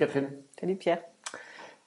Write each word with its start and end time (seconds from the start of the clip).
Catherine. 0.00 0.30
Salut 0.58 0.76
Pierre. 0.76 1.02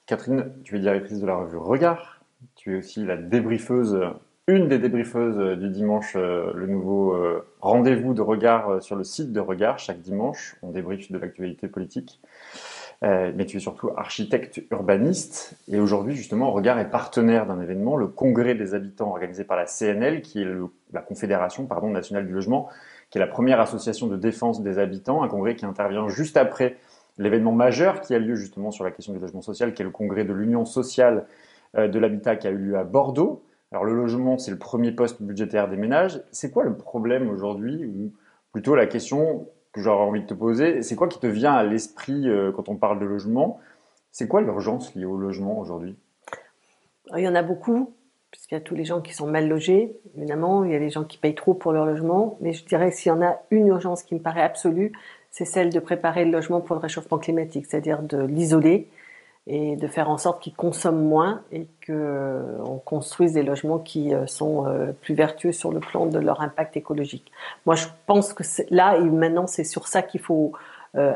Catherine, 0.06 0.52
tu 0.62 0.76
es 0.76 0.78
directrice 0.78 1.18
de 1.18 1.26
la 1.26 1.34
revue 1.34 1.56
Regard. 1.56 2.20
Tu 2.54 2.72
es 2.72 2.78
aussi 2.78 3.04
la 3.04 3.16
débriefeuse, 3.16 3.98
une 4.46 4.68
des 4.68 4.78
débriefeuses 4.78 5.58
du 5.58 5.68
dimanche, 5.68 6.14
euh, 6.14 6.52
le 6.54 6.68
nouveau 6.68 7.12
euh, 7.14 7.44
rendez-vous 7.60 8.14
de 8.14 8.22
Regard 8.22 8.70
euh, 8.70 8.80
sur 8.80 8.94
le 8.94 9.02
site 9.02 9.32
de 9.32 9.40
Regard. 9.40 9.80
Chaque 9.80 10.00
dimanche, 10.00 10.54
on 10.62 10.70
débriefe 10.70 11.10
de 11.10 11.18
l'actualité 11.18 11.66
politique. 11.66 12.20
mais 13.02 13.46
tu 13.46 13.56
es 13.56 13.60
surtout 13.60 13.90
architecte 13.96 14.62
urbaniste. 14.70 15.58
Et 15.66 15.80
aujourd'hui, 15.80 16.14
justement, 16.14 16.52
Regard 16.52 16.78
est 16.78 16.90
partenaire 16.90 17.46
d'un 17.46 17.60
événement, 17.60 17.96
le 17.96 18.06
Congrès 18.06 18.54
des 18.54 18.74
habitants 18.74 19.10
organisé 19.10 19.42
par 19.42 19.56
la 19.56 19.66
CNL, 19.66 20.22
qui 20.22 20.40
est 20.40 20.46
la 20.92 21.02
Confédération 21.02 21.66
pardon, 21.66 21.90
nationale 21.90 22.28
du 22.28 22.32
logement, 22.32 22.68
qui 23.10 23.18
est 23.18 23.20
la 23.20 23.26
première 23.26 23.60
association 23.60 24.06
de 24.06 24.16
défense 24.16 24.62
des 24.62 24.78
habitants. 24.78 25.24
Un 25.24 25.28
congrès 25.28 25.56
qui 25.56 25.66
intervient 25.66 26.08
juste 26.08 26.36
après 26.36 26.76
l'événement 27.18 27.52
majeur 27.52 28.00
qui 28.00 28.14
a 28.14 28.18
lieu 28.18 28.34
justement 28.34 28.70
sur 28.70 28.84
la 28.84 28.90
question 28.90 29.12
du 29.12 29.18
logement 29.18 29.42
social, 29.42 29.74
qui 29.74 29.82
est 29.82 29.84
le 29.84 29.90
congrès 29.90 30.24
de 30.24 30.32
l'Union 30.32 30.64
sociale 30.64 31.26
euh, 31.76 31.88
de 31.88 31.98
l'habitat 31.98 32.36
qui 32.36 32.46
a 32.46 32.50
eu 32.50 32.58
lieu 32.58 32.76
à 32.76 32.84
Bordeaux. 32.84 33.42
Alors 33.72 33.84
le 33.84 33.94
logement, 33.94 34.38
c'est 34.38 34.50
le 34.50 34.58
premier 34.58 34.92
poste 34.92 35.22
budgétaire 35.22 35.68
des 35.68 35.76
ménages. 35.76 36.22
C'est 36.30 36.50
quoi 36.50 36.64
le 36.64 36.76
problème 36.76 37.28
aujourd'hui 37.28 37.84
ou 37.84 38.12
plutôt 38.52 38.74
la 38.74 38.86
question 38.86 39.48
que 39.72 39.80
j'aurais 39.80 40.04
envie 40.04 40.22
de 40.22 40.26
te 40.26 40.34
poser, 40.34 40.82
c'est 40.82 40.94
quoi 40.94 41.08
qui 41.08 41.18
te 41.18 41.26
vient 41.26 41.52
à 41.52 41.64
l'esprit 41.64 42.28
euh, 42.28 42.52
quand 42.52 42.68
on 42.68 42.76
parle 42.76 43.00
de 43.00 43.04
logement? 43.04 43.58
C'est 44.12 44.28
quoi 44.28 44.40
l'urgence 44.40 44.94
liée 44.94 45.04
au 45.04 45.16
logement 45.16 45.58
aujourd'hui? 45.58 45.96
Il 47.16 47.24
y 47.24 47.28
en 47.28 47.34
a 47.34 47.42
beaucoup, 47.42 47.92
puisqu'il 48.30 48.54
y 48.54 48.58
a 48.58 48.60
tous 48.60 48.76
les 48.76 48.84
gens 48.84 49.00
qui 49.00 49.12
sont 49.12 49.26
mal 49.26 49.48
logés, 49.48 49.96
évidemment, 50.16 50.64
il 50.64 50.70
y 50.70 50.76
a 50.76 50.78
les 50.78 50.90
gens 50.90 51.02
qui 51.02 51.18
payent 51.18 51.34
trop 51.34 51.54
pour 51.54 51.72
leur 51.72 51.86
logement, 51.86 52.38
mais 52.40 52.52
je 52.52 52.64
dirais 52.64 52.92
s'il 52.92 53.10
y 53.10 53.12
en 53.12 53.20
a 53.20 53.40
une 53.50 53.66
urgence 53.66 54.04
qui 54.04 54.14
me 54.14 54.20
paraît 54.20 54.42
absolue, 54.42 54.92
c'est 55.34 55.44
celle 55.44 55.70
de 55.70 55.80
préparer 55.80 56.24
le 56.24 56.30
logement 56.30 56.60
pour 56.60 56.76
le 56.76 56.80
réchauffement 56.80 57.18
climatique, 57.18 57.66
c'est-à-dire 57.66 58.02
de 58.02 58.22
l'isoler 58.22 58.86
et 59.48 59.74
de 59.74 59.88
faire 59.88 60.08
en 60.08 60.16
sorte 60.16 60.40
qu'il 60.40 60.54
consomme 60.54 61.02
moins 61.02 61.42
et 61.50 61.66
qu'on 61.84 61.92
euh, 61.92 62.78
construise 62.84 63.32
des 63.32 63.42
logements 63.42 63.80
qui 63.80 64.14
euh, 64.14 64.28
sont 64.28 64.64
euh, 64.68 64.92
plus 64.92 65.14
vertueux 65.14 65.50
sur 65.50 65.72
le 65.72 65.80
plan 65.80 66.06
de 66.06 66.20
leur 66.20 66.40
impact 66.40 66.76
écologique. 66.76 67.32
Moi, 67.66 67.74
je 67.74 67.86
pense 68.06 68.32
que 68.32 68.44
là 68.70 68.96
et 68.96 69.02
maintenant, 69.02 69.48
c'est 69.48 69.64
sur 69.64 69.88
ça 69.88 70.02
qu'il 70.02 70.20
faut 70.20 70.52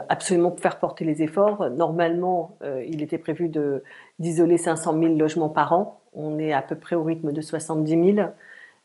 absolument 0.09 0.57
faire 0.57 0.81
porter 0.81 1.05
les 1.05 1.23
efforts. 1.23 1.71
Normalement, 1.71 2.57
il 2.85 3.01
était 3.01 3.17
prévu 3.17 3.49
d'isoler 4.19 4.59
500 4.59 4.99
000 5.01 5.15
logements 5.15 5.51
par 5.51 5.73
an. 5.73 6.01
On 6.15 6.41
est 6.41 6.53
à 6.53 6.63
peu 6.63 6.75
près 6.75 6.97
au 6.97 7.05
rythme 7.05 7.31
de 7.31 7.41
70 7.41 8.15
000. 8.17 8.29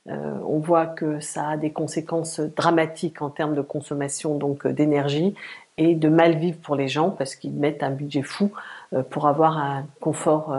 Euh, 0.09 0.37
on 0.45 0.59
voit 0.59 0.85
que 0.85 1.21
ça 1.21 1.49
a 1.49 1.57
des 1.57 1.71
conséquences 1.71 2.41
dramatiques 2.41 3.21
en 3.21 3.29
termes 3.29 3.55
de 3.55 3.61
consommation 3.61 4.37
donc 4.37 4.65
euh, 4.65 4.73
d'énergie 4.73 5.33
et 5.77 5.95
de 5.95 6.09
mal 6.09 6.35
vivre 6.35 6.57
pour 6.61 6.75
les 6.75 6.89
gens 6.89 7.09
parce 7.09 7.35
qu'ils 7.35 7.53
mettent 7.53 7.83
un 7.83 7.89
budget 7.89 8.21
fou 8.21 8.51
euh, 8.91 9.01
pour 9.01 9.27
avoir 9.27 9.57
un 9.57 9.85
confort 10.01 10.55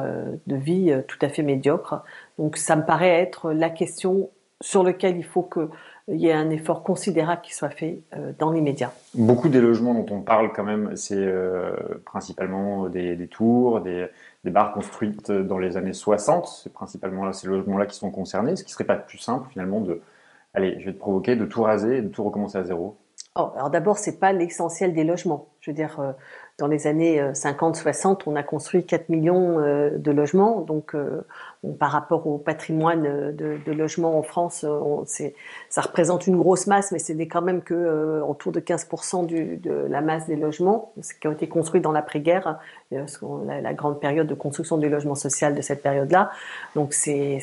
de 0.46 0.56
vie 0.56 0.94
tout 1.06 1.18
à 1.20 1.28
fait 1.28 1.42
médiocre. 1.42 2.02
Donc 2.38 2.56
ça 2.56 2.74
me 2.74 2.84
paraît 2.84 3.20
être 3.20 3.52
la 3.52 3.68
question 3.68 4.30
sur 4.62 4.82
laquelle 4.82 5.18
il 5.18 5.24
faut 5.24 5.42
qu'il 5.42 6.18
y 6.18 6.28
ait 6.28 6.32
un 6.32 6.48
effort 6.48 6.82
considérable 6.82 7.42
qui 7.42 7.54
soit 7.54 7.68
fait 7.68 8.00
dans 8.38 8.50
les 8.50 8.62
médias. 8.62 8.92
Beaucoup 9.14 9.50
des 9.50 9.60
logements 9.60 9.92
dont 9.92 10.06
on 10.10 10.22
parle 10.22 10.52
quand 10.52 10.64
même, 10.64 10.96
c'est 10.96 11.28
principalement 12.06 12.88
des, 12.88 13.28
tours, 13.30 13.80
des, 13.82 14.06
des 14.44 14.50
barres 14.50 14.72
construites 14.72 15.32
dans 15.32 15.58
les 15.58 15.76
années 15.76 15.92
60. 15.92 16.46
C'est 16.46 16.72
principalement 16.72 17.24
là, 17.24 17.32
ces 17.32 17.48
logements-là 17.48 17.86
qui 17.86 17.96
sont 17.96 18.10
concernés. 18.10 18.56
Ce 18.56 18.64
qui 18.64 18.72
serait 18.72 18.84
pas 18.84 18.96
plus 18.96 19.18
simple 19.18 19.48
finalement 19.50 19.80
de, 19.80 20.00
allez, 20.52 20.78
je 20.80 20.86
vais 20.86 20.92
te 20.92 20.98
provoquer, 20.98 21.34
de 21.34 21.46
tout 21.46 21.62
raser 21.62 21.98
et 21.98 22.02
de 22.02 22.08
tout 22.08 22.22
recommencer 22.22 22.58
à 22.58 22.64
zéro 22.64 22.96
oh, 23.36 23.50
Alors 23.56 23.70
d'abord, 23.70 23.98
c'est 23.98 24.18
pas 24.20 24.32
l'essentiel 24.32 24.92
des 24.92 25.04
logements. 25.04 25.48
Je 25.60 25.70
veux 25.70 25.74
dire, 25.74 25.98
euh, 25.98 26.12
dans 26.58 26.68
les 26.68 26.86
années 26.86 27.20
50-60, 27.20 28.12
euh, 28.12 28.14
on 28.26 28.36
a 28.36 28.44
construit 28.44 28.86
4 28.86 29.08
millions 29.08 29.58
euh, 29.58 29.90
de 29.98 30.12
logements. 30.12 30.60
Donc, 30.60 30.94
par 31.80 31.90
rapport 31.90 32.26
au 32.26 32.38
patrimoine 32.38 33.32
de, 33.34 33.72
logements 33.72 34.18
en 34.18 34.22
France, 34.22 34.64
ça 35.68 35.80
représente 35.80 36.26
une 36.26 36.36
grosse 36.36 36.66
masse, 36.66 36.92
mais 36.92 36.98
c'est 36.98 37.16
quand 37.26 37.42
même 37.42 37.62
que 37.62 38.20
autour 38.20 38.52
de 38.52 38.60
15% 38.60 39.26
du, 39.26 39.56
de 39.56 39.72
la 39.72 40.00
masse 40.00 40.26
des 40.26 40.36
logements 40.36 40.92
qui 41.20 41.26
ont 41.26 41.32
été 41.32 41.48
construits 41.48 41.80
dans 41.80 41.92
l'après-guerre, 41.92 42.58
la, 42.90 43.60
la, 43.60 43.74
grande 43.74 43.98
période 43.98 44.26
de 44.26 44.34
construction 44.34 44.76
du 44.76 44.88
logement 44.88 45.14
social 45.14 45.54
de 45.54 45.62
cette 45.62 45.82
période-là. 45.82 46.30
Donc, 46.76 46.92
c'est 46.92 47.40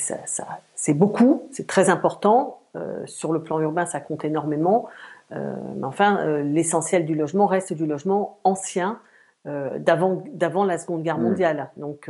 beaucoup, 0.89 1.43
c'est 1.51 1.67
très 1.67 1.89
important. 1.89 2.59
sur 3.05 3.33
le 3.33 3.41
plan 3.41 3.59
urbain, 3.59 3.85
ça 3.85 3.99
compte 3.99 4.23
énormément. 4.23 4.87
Euh, 5.33 5.55
mais 5.77 5.85
enfin, 5.85 6.17
euh, 6.19 6.43
l'essentiel 6.43 7.05
du 7.05 7.15
logement 7.15 7.45
reste 7.45 7.73
du 7.73 7.85
logement 7.85 8.39
ancien 8.43 8.99
euh, 9.47 9.79
d'avant 9.79 10.23
d'avant 10.33 10.65
la 10.65 10.77
Seconde 10.77 11.03
Guerre 11.03 11.17
mmh. 11.17 11.23
mondiale. 11.23 11.71
Donc 11.77 12.09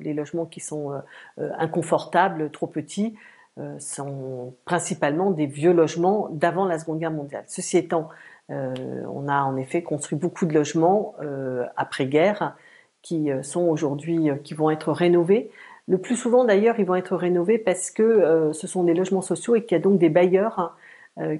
les 0.00 0.14
logements 0.14 0.46
qui 0.46 0.60
sont 0.60 0.92
inconfortables, 1.36 2.50
trop 2.50 2.66
petits, 2.66 3.16
sont 3.78 4.54
principalement 4.64 5.30
des 5.30 5.46
vieux 5.46 5.72
logements 5.72 6.28
d'avant 6.30 6.66
la 6.66 6.78
Seconde 6.78 6.98
Guerre 6.98 7.10
mondiale. 7.10 7.44
Ceci 7.46 7.78
étant, 7.78 8.08
on 8.48 9.28
a 9.28 9.42
en 9.42 9.56
effet 9.56 9.82
construit 9.82 10.18
beaucoup 10.18 10.46
de 10.46 10.54
logements 10.54 11.14
après-guerre 11.76 12.56
qui 13.02 13.30
sont 13.42 13.62
aujourd'hui, 13.62 14.30
qui 14.44 14.54
vont 14.54 14.70
être 14.70 14.92
rénovés. 14.92 15.50
Le 15.88 15.98
plus 15.98 16.16
souvent 16.16 16.44
d'ailleurs, 16.44 16.78
ils 16.78 16.86
vont 16.86 16.96
être 16.96 17.16
rénovés 17.16 17.58
parce 17.58 17.90
que 17.90 18.50
ce 18.52 18.66
sont 18.66 18.84
des 18.84 18.94
logements 18.94 19.22
sociaux 19.22 19.56
et 19.56 19.64
qu'il 19.64 19.76
y 19.76 19.80
a 19.80 19.82
donc 19.82 19.98
des 19.98 20.10
bailleurs 20.10 20.58
euh, 20.58 20.68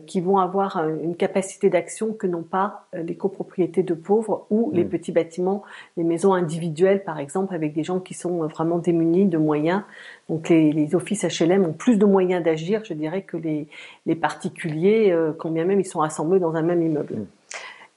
qui 0.06 0.22
vont 0.22 0.38
avoir 0.38 0.78
une 0.88 1.16
capacité 1.16 1.68
d'action 1.68 2.14
que 2.14 2.26
n'ont 2.26 2.42
pas 2.42 2.86
euh, 2.94 3.02
les 3.02 3.14
copropriétés 3.14 3.82
de 3.82 3.92
pauvres 3.92 4.46
ou 4.48 4.70
les 4.72 4.84
mm. 4.84 4.88
petits 4.88 5.12
bâtiments, 5.12 5.64
les 5.98 6.04
maisons 6.04 6.32
individuelles 6.32 7.04
par 7.04 7.18
exemple, 7.18 7.54
avec 7.54 7.74
des 7.74 7.84
gens 7.84 8.00
qui 8.00 8.14
sont 8.14 8.42
euh, 8.42 8.46
vraiment 8.46 8.78
démunis 8.78 9.26
de 9.26 9.36
moyens. 9.36 9.82
Donc 10.30 10.48
les, 10.48 10.72
les 10.72 10.94
offices 10.94 11.24
HLM 11.24 11.62
ont 11.66 11.74
plus 11.74 11.98
de 11.98 12.06
moyens 12.06 12.42
d'agir, 12.42 12.82
je 12.84 12.94
dirais, 12.94 13.22
que 13.22 13.36
les, 13.36 13.68
les 14.06 14.14
particuliers, 14.14 15.14
quand 15.38 15.50
bien 15.50 15.66
même 15.66 15.80
ils 15.80 15.86
sont 15.86 16.00
assemblés 16.00 16.40
dans 16.40 16.54
un 16.54 16.62
même 16.62 16.82
immeuble. 16.82 17.14
Mm. 17.14 17.26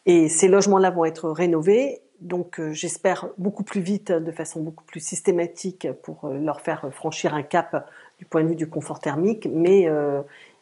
Et 0.06 0.28
ces 0.28 0.50
logements-là 0.50 0.90
vont 0.90 1.06
être 1.06 1.30
rénovés 1.30 2.02
donc 2.20 2.60
j'espère 2.74 3.30
beaucoup 3.38 3.64
plus 3.64 3.80
vite, 3.80 4.12
de 4.12 4.32
façon 4.34 4.60
beaucoup 4.60 4.84
plus 4.84 5.00
systématique, 5.00 5.88
pour 6.04 6.28
leur 6.28 6.60
faire 6.60 6.90
franchir 6.92 7.34
un 7.34 7.44
cap 7.44 7.90
du 8.18 8.26
point 8.26 8.44
de 8.44 8.50
vue 8.50 8.58
du 8.58 8.68
confort 8.68 9.00
thermique, 9.00 9.48
mais 9.50 9.88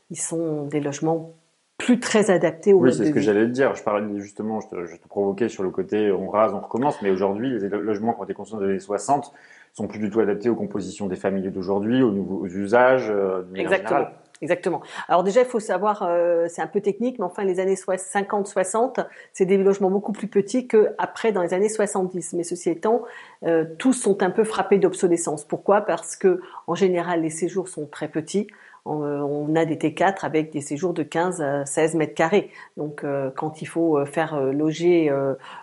ils 0.10 0.20
sont 0.20 0.66
des 0.66 0.80
logements 0.80 1.34
plus 1.78 2.00
très 2.00 2.32
adaptés 2.32 2.74
au 2.74 2.80
Oui, 2.80 2.94
c'est 2.94 3.06
ce 3.06 3.12
que 3.12 3.20
j'allais 3.20 3.48
dire. 3.48 3.76
Je 3.76 3.84
parlais 3.84 4.20
justement, 4.20 4.60
je 4.62 4.68
te, 4.68 4.86
je 4.86 4.96
te, 4.96 5.08
provoquais 5.08 5.48
sur 5.48 5.64
le 5.64 5.70
côté 5.70 6.12
on 6.12 6.28
rase, 6.30 6.54
on 6.54 6.60
recommence, 6.60 7.02
mais 7.02 7.12
aujourd'hui, 7.12 7.60
les 7.60 7.70
logements 7.70 8.14
qui 8.14 8.22
ont 8.22 8.24
été 8.24 8.34
construits 8.34 8.60
dans 8.60 8.66
les 8.66 8.72
années 8.72 8.80
60 8.80 9.32
sont 9.74 9.88
plus 9.88 10.00
du 10.00 10.10
tout 10.10 10.20
adaptés 10.20 10.50
aux 10.50 10.56
compositions 10.56 11.08
des 11.08 11.16
familles 11.16 11.52
d'aujourd'hui, 11.52 12.02
aux 12.02 12.12
nouveaux 12.12 12.48
usages. 12.48 13.10
Euh, 13.10 13.44
Exactement. 13.56 14.08
Exactement. 14.42 14.82
Alors 15.08 15.24
déjà, 15.24 15.42
il 15.42 15.48
faut 15.48 15.60
savoir, 15.60 16.04
euh, 16.04 16.46
c'est 16.48 16.62
un 16.62 16.68
peu 16.68 16.80
technique, 16.80 17.18
mais 17.18 17.26
enfin, 17.26 17.44
les 17.44 17.60
années 17.60 17.76
50-60, 17.76 19.06
c'est 19.34 19.46
des 19.46 19.58
logements 19.58 19.90
beaucoup 19.90 20.12
plus 20.12 20.28
petits 20.28 20.68
que 20.68 20.90
après 21.00 21.32
dans 21.32 21.42
les 21.42 21.54
années 21.54 21.70
70. 21.70 22.34
Mais 22.34 22.44
ceci 22.44 22.70
étant, 22.70 23.04
euh, 23.44 23.66
tous 23.80 23.94
sont 23.94 24.22
un 24.22 24.30
peu 24.30 24.44
frappés 24.44 24.78
d'obsolescence. 24.78 25.44
Pourquoi? 25.44 25.82
Parce 25.82 26.16
que 26.16 26.42
en 26.68 26.76
général, 26.76 27.22
les 27.22 27.32
séjours 27.32 27.68
sont 27.68 27.88
très 27.88 28.10
petits. 28.10 28.48
Euh, 28.88 29.20
on, 29.20 29.56
a 29.56 29.66
des 29.66 29.76
T4 29.76 30.26
avec 30.26 30.52
des 30.52 30.62
séjours 30.62 30.94
de 30.94 31.04
15 31.04 31.42
à 31.42 31.66
16 31.66 31.96
mètres 31.96 32.14
carrés. 32.14 32.52
Donc 32.78 33.04
euh, 33.04 33.30
quand 33.36 33.62
il 33.62 33.66
faut 33.66 33.98
euh, 33.98 34.06
faire 34.06 34.40
loger 34.42 35.12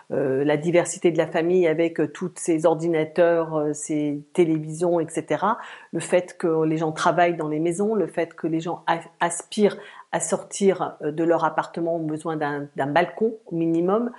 la 0.09 0.57
diversité 0.57 1.11
de 1.11 1.17
la 1.17 1.27
famille 1.27 1.67
avec 1.67 1.99
tous 2.13 2.31
ces 2.35 2.65
ordinateurs, 2.65 3.69
ces 3.73 4.21
télévisions, 4.33 4.99
etc., 4.99 5.45
le 5.91 5.99
fait 5.99 6.37
que 6.37 6.63
les 6.63 6.77
gens 6.77 6.91
travaillent 6.91 7.37
dans 7.37 7.47
les 7.47 7.59
maisons, 7.59 7.95
le 7.95 8.07
fait 8.07 8.33
que 8.33 8.47
les 8.47 8.59
gens 8.59 8.83
aspirent 9.19 9.77
à 10.11 10.19
sortir 10.19 10.95
de 11.01 11.23
leur 11.23 11.43
appartement 11.43 11.95
ont 11.95 12.05
besoin 12.05 12.37
d'un 12.37 12.87
balcon 12.87 13.35
au 13.47 13.55
minimum, 13.55 14.11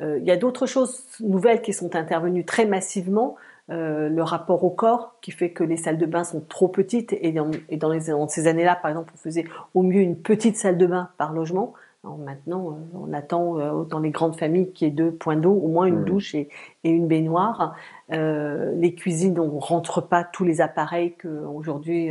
il 0.00 0.24
y 0.24 0.30
a 0.30 0.36
d'autres 0.36 0.66
choses 0.66 1.04
nouvelles 1.20 1.62
qui 1.62 1.72
sont 1.72 1.96
intervenues 1.96 2.44
très 2.44 2.66
massivement. 2.66 3.36
Euh, 3.70 4.08
le 4.08 4.22
rapport 4.22 4.64
au 4.64 4.70
corps 4.70 5.14
qui 5.20 5.30
fait 5.30 5.50
que 5.50 5.62
les 5.62 5.76
salles 5.76 5.98
de 5.98 6.06
bain 6.06 6.24
sont 6.24 6.40
trop 6.40 6.66
petites 6.66 7.12
et 7.20 7.30
dans, 7.30 7.50
et 7.68 7.76
dans, 7.76 7.90
les, 7.90 8.00
ces 8.28 8.46
années-là, 8.48 8.74
par 8.74 8.90
exemple, 8.90 9.12
on 9.14 9.18
faisait 9.18 9.44
au 9.74 9.82
mieux 9.82 10.00
une 10.00 10.16
petite 10.16 10.56
salle 10.56 10.76
de 10.76 10.86
bain 10.86 11.10
par 11.18 11.32
logement. 11.32 11.74
maintenant, 12.02 12.70
euh, 12.70 12.98
on 12.98 13.12
attend 13.12 13.58
euh, 13.58 13.84
dans 13.84 14.00
les 14.00 14.10
grandes 14.10 14.36
familles 14.36 14.72
qu'il 14.72 14.88
y 14.88 14.90
ait 14.90 14.94
deux 14.94 15.12
points 15.12 15.36
d'eau, 15.36 15.52
au 15.52 15.68
moins 15.68 15.86
une 15.86 16.00
mmh. 16.00 16.04
douche 16.04 16.34
et, 16.34 16.48
et, 16.82 16.90
une 16.90 17.06
baignoire. 17.06 17.76
les 18.08 18.94
cuisines, 18.96 19.38
on 19.38 19.60
rentre 19.60 20.00
pas 20.00 20.24
tous 20.24 20.44
les 20.44 20.60
appareils 20.60 21.14
qu'aujourd'hui 21.14 22.10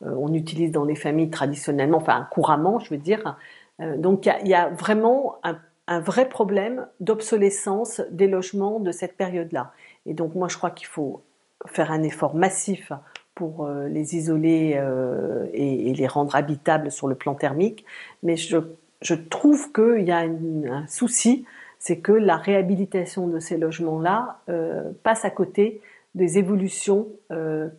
on 0.00 0.34
utilise 0.34 0.72
dans 0.72 0.84
les 0.84 0.96
familles 0.96 1.30
traditionnellement, 1.30 1.98
enfin 1.98 2.26
couramment, 2.32 2.80
je 2.80 2.90
veux 2.90 3.00
dire. 3.00 3.36
donc 3.78 4.26
il 4.26 4.46
y, 4.46 4.48
y 4.50 4.54
a, 4.54 4.70
vraiment 4.70 5.36
un, 5.44 5.56
un 5.90 5.98
vrai 5.98 6.28
problème 6.28 6.86
d'obsolescence 7.00 8.00
des 8.12 8.28
logements 8.28 8.78
de 8.78 8.92
cette 8.92 9.16
période-là. 9.16 9.72
Et 10.06 10.14
donc 10.14 10.34
moi 10.34 10.48
je 10.48 10.56
crois 10.56 10.70
qu'il 10.70 10.86
faut 10.86 11.22
faire 11.66 11.92
un 11.92 12.02
effort 12.02 12.34
massif 12.34 12.92
pour 13.34 13.64
euh, 13.64 13.88
les 13.88 14.16
isoler 14.16 14.74
euh, 14.76 15.46
et, 15.52 15.94
les 15.94 16.06
rendre 16.06 16.34
habitables 16.34 16.90
sur 16.90 17.08
le 17.08 17.14
plan 17.14 17.34
thermique. 17.34 17.84
Mais 18.22 18.36
je, 18.36 18.58
trouve 19.30 19.72
qu'il 19.72 20.06
y 20.06 20.12
a 20.12 20.18
un 20.18 20.86
souci 20.86 21.44
c'est 21.78 22.00
que 22.00 22.12
la 22.12 22.36
réhabilitation 22.36 23.26
de 23.26 23.38
ces 23.38 23.56
logements-là 23.56 24.40
euh, 24.50 24.90
passe 25.02 25.24
à 25.24 25.30
côté 25.30 25.80
des 26.14 26.36
évolutions 26.36 27.06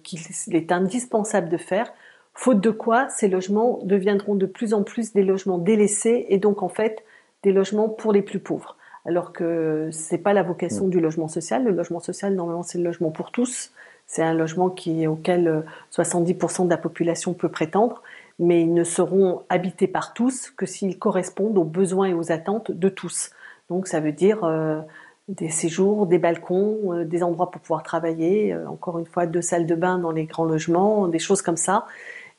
qu'il 0.03 0.55
est 0.55 0.71
indispensable 0.71 1.49
de 1.49 1.57
faire, 1.57 1.93
faute 2.33 2.61
de 2.61 2.71
quoi 2.71 3.09
ces 3.09 3.27
logements 3.27 3.79
deviendront 3.83 4.33
de 4.33 4.45
plus 4.47 4.73
en 4.73 4.81
plus 4.81 5.13
des 5.13 5.21
logements 5.21 5.59
délaissés 5.59 6.25
et 6.29 6.39
donc 6.39 6.63
en 6.63 6.69
fait 6.69 7.03
des 7.43 7.51
logements 7.51 7.89
pour 7.89 8.13
les 8.13 8.21
plus 8.21 8.39
pauvres. 8.39 8.77
Alors 9.05 9.33
que 9.33 9.89
c'est 9.91 10.17
pas 10.17 10.33
la 10.33 10.43
vocation 10.43 10.87
du 10.87 10.99
logement 10.99 11.27
social. 11.27 11.63
Le 11.63 11.71
logement 11.71 11.99
social, 11.99 12.35
normalement, 12.35 12.63
c'est 12.63 12.77
le 12.77 12.83
logement 12.83 13.11
pour 13.11 13.31
tous. 13.31 13.71
C'est 14.05 14.23
un 14.23 14.33
logement 14.33 14.69
qui, 14.69 15.07
auquel 15.07 15.63
70% 15.91 16.65
de 16.65 16.69
la 16.69 16.77
population 16.77 17.33
peut 17.33 17.49
prétendre 17.49 18.01
mais 18.41 18.63
ils 18.63 18.73
ne 18.73 18.83
seront 18.83 19.43
habités 19.49 19.87
par 19.87 20.13
tous 20.13 20.49
que 20.49 20.65
s'ils 20.65 20.97
correspondent 20.97 21.57
aux 21.59 21.63
besoins 21.63 22.07
et 22.07 22.13
aux 22.13 22.31
attentes 22.31 22.71
de 22.71 22.89
tous. 22.89 23.31
Donc 23.69 23.87
ça 23.87 23.99
veut 23.99 24.11
dire 24.11 24.43
euh, 24.43 24.81
des 25.27 25.49
séjours, 25.49 26.07
des 26.07 26.17
balcons, 26.17 26.91
euh, 26.91 27.05
des 27.05 27.21
endroits 27.21 27.51
pour 27.51 27.61
pouvoir 27.61 27.83
travailler, 27.83 28.51
euh, 28.51 28.67
encore 28.67 28.97
une 28.97 29.05
fois 29.05 29.27
deux 29.27 29.43
salles 29.43 29.67
de 29.67 29.75
bain 29.75 29.99
dans 29.99 30.11
les 30.11 30.25
grands 30.25 30.45
logements, 30.45 31.07
des 31.07 31.19
choses 31.19 31.43
comme 31.43 31.55
ça. 31.55 31.85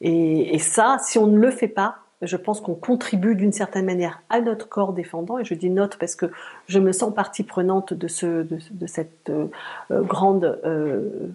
Et, 0.01 0.57
et 0.57 0.59
ça, 0.59 0.97
si 1.01 1.19
on 1.19 1.29
ne 1.29 1.39
le 1.39 1.53
fait 1.53 1.69
pas, 1.69 1.99
je 2.23 2.37
pense 2.37 2.61
qu'on 2.61 2.75
contribue 2.75 3.35
d'une 3.35 3.53
certaine 3.53 3.85
manière 3.85 4.23
à 4.31 4.41
notre 4.41 4.69
corps 4.69 4.93
défendant, 4.93 5.39
et 5.39 5.45
je 5.45 5.55
dis 5.55 5.71
notre 5.71 5.99
parce 5.99 6.17
que 6.17 6.27
je 6.67 6.79
me 6.79 6.93
sens 6.93 7.15
partie 7.15 7.43
prenante 7.43 7.93
de, 7.93 8.09
ce, 8.09 8.43
de, 8.43 8.87
cette 8.87 9.31
grande 9.91 10.61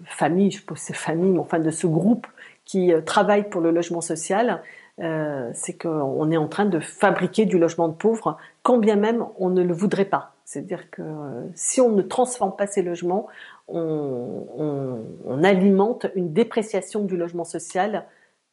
famille, 0.06 0.50
je 0.50 0.64
pense 0.64 0.78
c'est 0.80 0.96
famille, 0.96 1.32
mais 1.32 1.38
enfin 1.38 1.58
de 1.58 1.70
ce 1.70 1.86
groupe 1.86 2.26
qui 2.68 2.92
euh, 2.92 3.00
travaillent 3.00 3.48
pour 3.48 3.60
le 3.60 3.72
logement 3.72 4.02
social, 4.02 4.62
euh, 5.00 5.50
c'est 5.54 5.76
qu'on 5.76 6.30
est 6.30 6.36
en 6.36 6.48
train 6.48 6.66
de 6.66 6.78
fabriquer 6.78 7.46
du 7.46 7.58
logement 7.58 7.88
de 7.88 7.94
pauvres, 7.94 8.36
quand 8.62 8.78
bien 8.78 8.96
même 8.96 9.24
on 9.38 9.48
ne 9.48 9.62
le 9.62 9.72
voudrait 9.72 10.04
pas. 10.04 10.34
C'est-à-dire 10.44 10.90
que 10.90 11.02
euh, 11.02 11.44
si 11.54 11.80
on 11.80 11.90
ne 11.90 12.02
transforme 12.02 12.54
pas 12.54 12.66
ces 12.66 12.82
logements, 12.82 13.26
on, 13.68 14.46
on, 14.56 14.98
on, 15.26 15.44
alimente 15.44 16.06
une 16.14 16.32
dépréciation 16.32 17.04
du 17.04 17.16
logement 17.16 17.44
social 17.44 18.04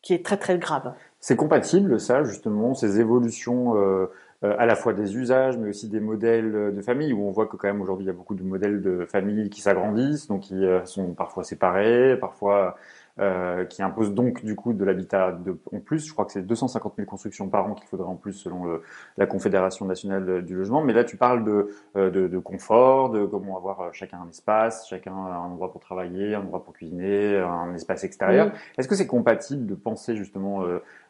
qui 0.05 0.13
est 0.13 0.23
très 0.23 0.37
très 0.37 0.57
grave. 0.59 0.93
C'est 1.19 1.35
compatible 1.35 1.99
ça 1.99 2.23
justement, 2.23 2.75
ces 2.75 2.99
évolutions 2.99 3.75
euh, 3.75 4.05
à 4.41 4.67
la 4.67 4.75
fois 4.75 4.93
des 4.93 5.17
usages, 5.17 5.57
mais 5.57 5.69
aussi 5.69 5.89
des 5.89 5.99
modèles 5.99 6.73
de 6.75 6.81
famille, 6.81 7.11
où 7.11 7.27
on 7.27 7.31
voit 7.31 7.47
que 7.47 7.57
quand 7.57 7.67
même 7.67 7.81
aujourd'hui 7.81 8.05
il 8.05 8.07
y 8.07 8.11
a 8.11 8.13
beaucoup 8.13 8.35
de 8.35 8.43
modèles 8.43 8.81
de 8.81 9.05
famille 9.05 9.49
qui 9.49 9.61
s'agrandissent, 9.61 10.27
donc 10.27 10.41
qui 10.41 10.63
sont 10.83 11.13
parfois 11.13 11.43
séparés, 11.43 12.15
parfois 12.21 12.77
euh, 13.17 13.63
qui 13.63 13.81
impose 13.81 14.13
donc 14.13 14.43
du 14.43 14.55
coup 14.55 14.73
de 14.73 14.83
l'habitat 14.83 15.37
en 15.71 15.79
plus. 15.79 16.05
Je 16.05 16.11
crois 16.11 16.25
que 16.25 16.33
c'est 16.33 16.41
250 16.41 16.95
000 16.97 17.07
constructions 17.07 17.47
par 17.47 17.65
an 17.65 17.73
qu'il 17.73 17.87
faudrait 17.87 18.07
en 18.07 18.15
plus 18.15 18.33
selon 18.33 18.65
le, 18.65 18.81
la 19.17 19.25
Confédération 19.25 19.85
nationale 19.85 20.43
du 20.43 20.55
logement. 20.55 20.83
Mais 20.83 20.91
là, 20.91 21.05
tu 21.05 21.15
parles 21.15 21.45
de, 21.45 21.69
euh, 21.95 22.09
de, 22.09 22.27
de, 22.27 22.39
confort, 22.39 23.11
de 23.11 23.25
comment 23.25 23.57
avoir 23.57 23.79
euh, 23.79 23.89
chacun 23.93 24.19
un 24.25 24.29
espace, 24.29 24.87
chacun 24.89 25.13
un 25.13 25.37
endroit 25.37 25.71
pour 25.71 25.79
travailler, 25.79 26.35
un 26.35 26.41
endroit 26.41 26.63
pour 26.63 26.73
cuisiner, 26.73 27.37
un 27.37 27.73
espace 27.73 28.03
extérieur. 28.03 28.51
Est-ce 28.77 28.87
que 28.87 28.95
c'est 28.95 29.07
compatible 29.07 29.65
de 29.65 29.75
penser 29.75 30.15
justement 30.15 30.65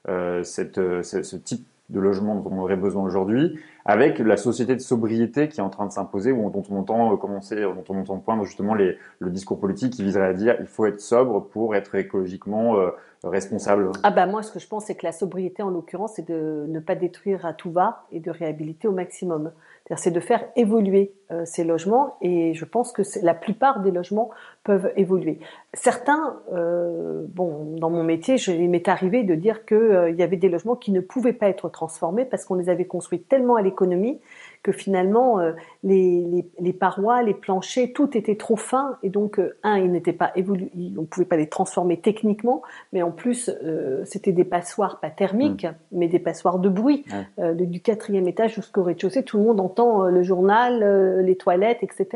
euh, 0.07 0.43
cette, 0.43 0.75
ce, 0.75 1.23
ce 1.23 1.35
type 1.35 1.65
de 1.89 1.99
logement 1.99 2.35
dont 2.35 2.49
on 2.51 2.59
aurait 2.59 2.77
besoin 2.77 3.03
aujourd'hui, 3.03 3.59
avec 3.85 4.19
la 4.19 4.37
société 4.37 4.75
de 4.75 4.81
sobriété 4.81 5.47
qui 5.47 5.59
est 5.59 5.63
en 5.63 5.69
train 5.69 5.85
de 5.85 5.91
s'imposer, 5.91 6.31
ou 6.31 6.49
dont 6.49 6.63
on 6.69 6.77
entend 6.77 7.13
euh, 7.13 7.17
commencer, 7.17 7.61
dont 7.61 7.83
on 7.89 7.99
entend 7.99 8.17
poindre 8.17 8.43
justement 8.43 8.73
les, 8.73 8.97
le 9.19 9.29
discours 9.29 9.59
politique 9.59 9.93
qui 9.93 10.03
viserait 10.03 10.27
à 10.27 10.33
dire 10.33 10.55
il 10.59 10.65
faut 10.65 10.85
être 10.85 10.99
sobre 10.99 11.41
pour 11.41 11.75
être 11.75 11.95
écologiquement 11.95 12.77
euh, 12.77 12.89
responsable. 13.23 13.91
Ah 14.03 14.11
bah 14.11 14.25
moi 14.25 14.43
ce 14.43 14.51
que 14.51 14.59
je 14.59 14.67
pense 14.67 14.85
c'est 14.85 14.95
que 14.95 15.05
la 15.05 15.11
sobriété 15.11 15.63
en 15.63 15.69
l'occurrence 15.69 16.13
c'est 16.15 16.27
de 16.27 16.65
ne 16.67 16.79
pas 16.79 16.95
détruire 16.95 17.45
à 17.45 17.53
tout 17.53 17.71
va 17.71 18.05
et 18.11 18.19
de 18.19 18.31
réhabiliter 18.31 18.87
au 18.87 18.91
maximum 18.91 19.51
c'est 19.95 20.11
de 20.11 20.19
faire 20.19 20.43
évoluer 20.55 21.13
euh, 21.31 21.43
ces 21.45 21.63
logements 21.63 22.17
et 22.21 22.53
je 22.55 22.65
pense 22.65 22.91
que 22.91 23.03
la 23.21 23.35
plupart 23.35 23.81
des 23.81 23.91
logements 23.91 24.31
peuvent 24.63 24.91
évoluer. 24.95 25.39
Certains, 25.73 26.39
euh, 26.53 27.23
bon, 27.29 27.75
dans 27.77 27.91
mon 27.91 28.03
métier, 28.03 28.37
je, 28.37 28.51
il 28.51 28.69
m'est 28.69 28.87
arrivé 28.87 29.23
de 29.23 29.35
dire 29.35 29.65
qu'il 29.65 29.77
euh, 29.77 30.09
y 30.09 30.23
avait 30.23 30.37
des 30.37 30.49
logements 30.49 30.75
qui 30.75 30.91
ne 30.91 31.01
pouvaient 31.01 31.33
pas 31.33 31.49
être 31.49 31.69
transformés 31.69 32.25
parce 32.25 32.45
qu'on 32.45 32.55
les 32.55 32.69
avait 32.69 32.85
construits 32.85 33.21
tellement 33.21 33.55
à 33.55 33.61
l'économie 33.61 34.19
que 34.65 34.71
finalement 34.71 35.39
euh, 35.39 35.51
les, 35.83 36.21
les, 36.21 36.49
les, 36.59 36.73
parois, 36.73 37.21
les 37.21 37.35
planchers, 37.35 37.93
tout 37.93 38.17
était 38.17 38.35
trop 38.35 38.55
fin 38.55 38.97
et 39.03 39.09
donc 39.09 39.37
euh, 39.37 39.55
un, 39.61 39.77
ils 39.77 39.91
n'étaient 39.91 40.11
pas 40.11 40.31
évolués, 40.35 40.71
on 40.97 41.03
pouvait 41.03 41.27
pas 41.27 41.37
les 41.37 41.47
transformer 41.47 41.97
techniquement, 41.97 42.63
mais 42.91 43.03
en 43.03 43.11
plus 43.11 43.51
euh, 43.63 44.01
c'était 44.05 44.31
des 44.31 44.43
passoires 44.43 44.99
pas 44.99 45.11
thermiques, 45.11 45.65
mm. 45.65 45.75
mais 45.91 46.07
des 46.07 46.17
passoires 46.17 46.57
de 46.57 46.67
bruit, 46.67 47.05
du 47.37 47.79
quatrième 47.79 48.27
étage 48.27 48.55
jusqu'au 48.55 48.81
rez-de-chaussée, 48.81 49.21
tout 49.21 49.37
le 49.37 49.43
monde 49.43 49.59
entend 49.59 50.05
le 50.05 50.23
journal, 50.23 51.21
les 51.23 51.35
toilettes, 51.35 51.83
etc. 51.83 52.07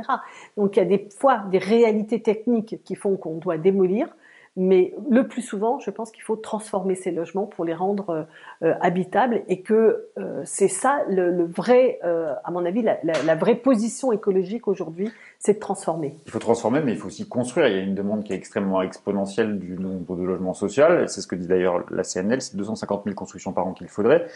Donc 0.58 0.76
il 0.76 0.80
y 0.80 0.82
a 0.82 0.86
des 0.86 1.08
fois 1.20 1.44
des 1.52 1.60
réalités 1.60 2.20
techniques 2.24 2.82
qui 2.84 2.96
font 2.96 3.16
qu'on 3.16 3.36
doit 3.36 3.60
démolir. 3.60 4.08
Mais 4.56 4.94
le 5.10 5.28
plus 5.28 5.42
souvent, 5.42 5.80
je 5.80 5.90
pense 5.90 6.12
qu'il 6.12 6.24
faut 6.24 6.36
transformer 6.36 6.96
ces 6.96 7.12
logements 7.12 7.46
pour 7.46 7.66
les 7.66 7.74
rendre 7.74 8.10
euh, 8.10 8.24
euh, 8.64 8.74
habitables 8.82 9.44
et 9.48 9.62
que 9.62 10.08
euh, 10.18 10.42
c'est 10.44 10.68
ça 10.68 11.04
le, 11.08 11.46
vrai, 11.46 12.00
à 12.44 12.52
mon 12.52 12.66
avis, 12.66 12.82
la, 12.82 13.36
vraie 13.36 13.56
position 13.56 14.12
écologique 14.12 14.68
aujourd'hui, 14.68 15.12
c'est 15.40 15.54
de 15.54 15.60
transformer. 15.60 16.18
Il 16.26 16.32
faut 16.32 16.40
transformer, 16.40 16.82
mais 16.82 16.94
il 16.94 16.98
faut 16.98 17.08
aussi 17.08 17.28
construire. 17.28 17.68
Il 17.68 17.76
y 17.76 17.80
a 17.80 17.82
une 17.82 17.96
demande 17.96 18.24
qui 18.24 18.34
est 18.34 18.36
extrêmement 18.36 18.82
exponentielle 18.82 19.60
du 19.60 19.78
nombre 19.78 20.16
de 20.16 20.24
logements 20.24 20.54
sociaux. 20.54 21.08
C'est 21.08 21.22
ce 21.22 21.28
que 21.28 21.36
dit 21.36 21.48
d'ailleurs 21.48 21.86
la 21.92 22.04
CNL, 22.04 22.42
c'est 22.42 22.58
250 22.58 23.04
000 23.06 23.16
constructions 23.16 23.54
par 23.54 23.68
an 23.68 23.74
qu'il 23.74 23.88
faudrait. 23.88 24.28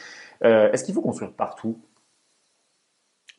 Est-ce 0.41 0.83
qu'il 0.83 0.93
faut 0.93 1.01
construire 1.01 1.31
partout? 1.31 1.77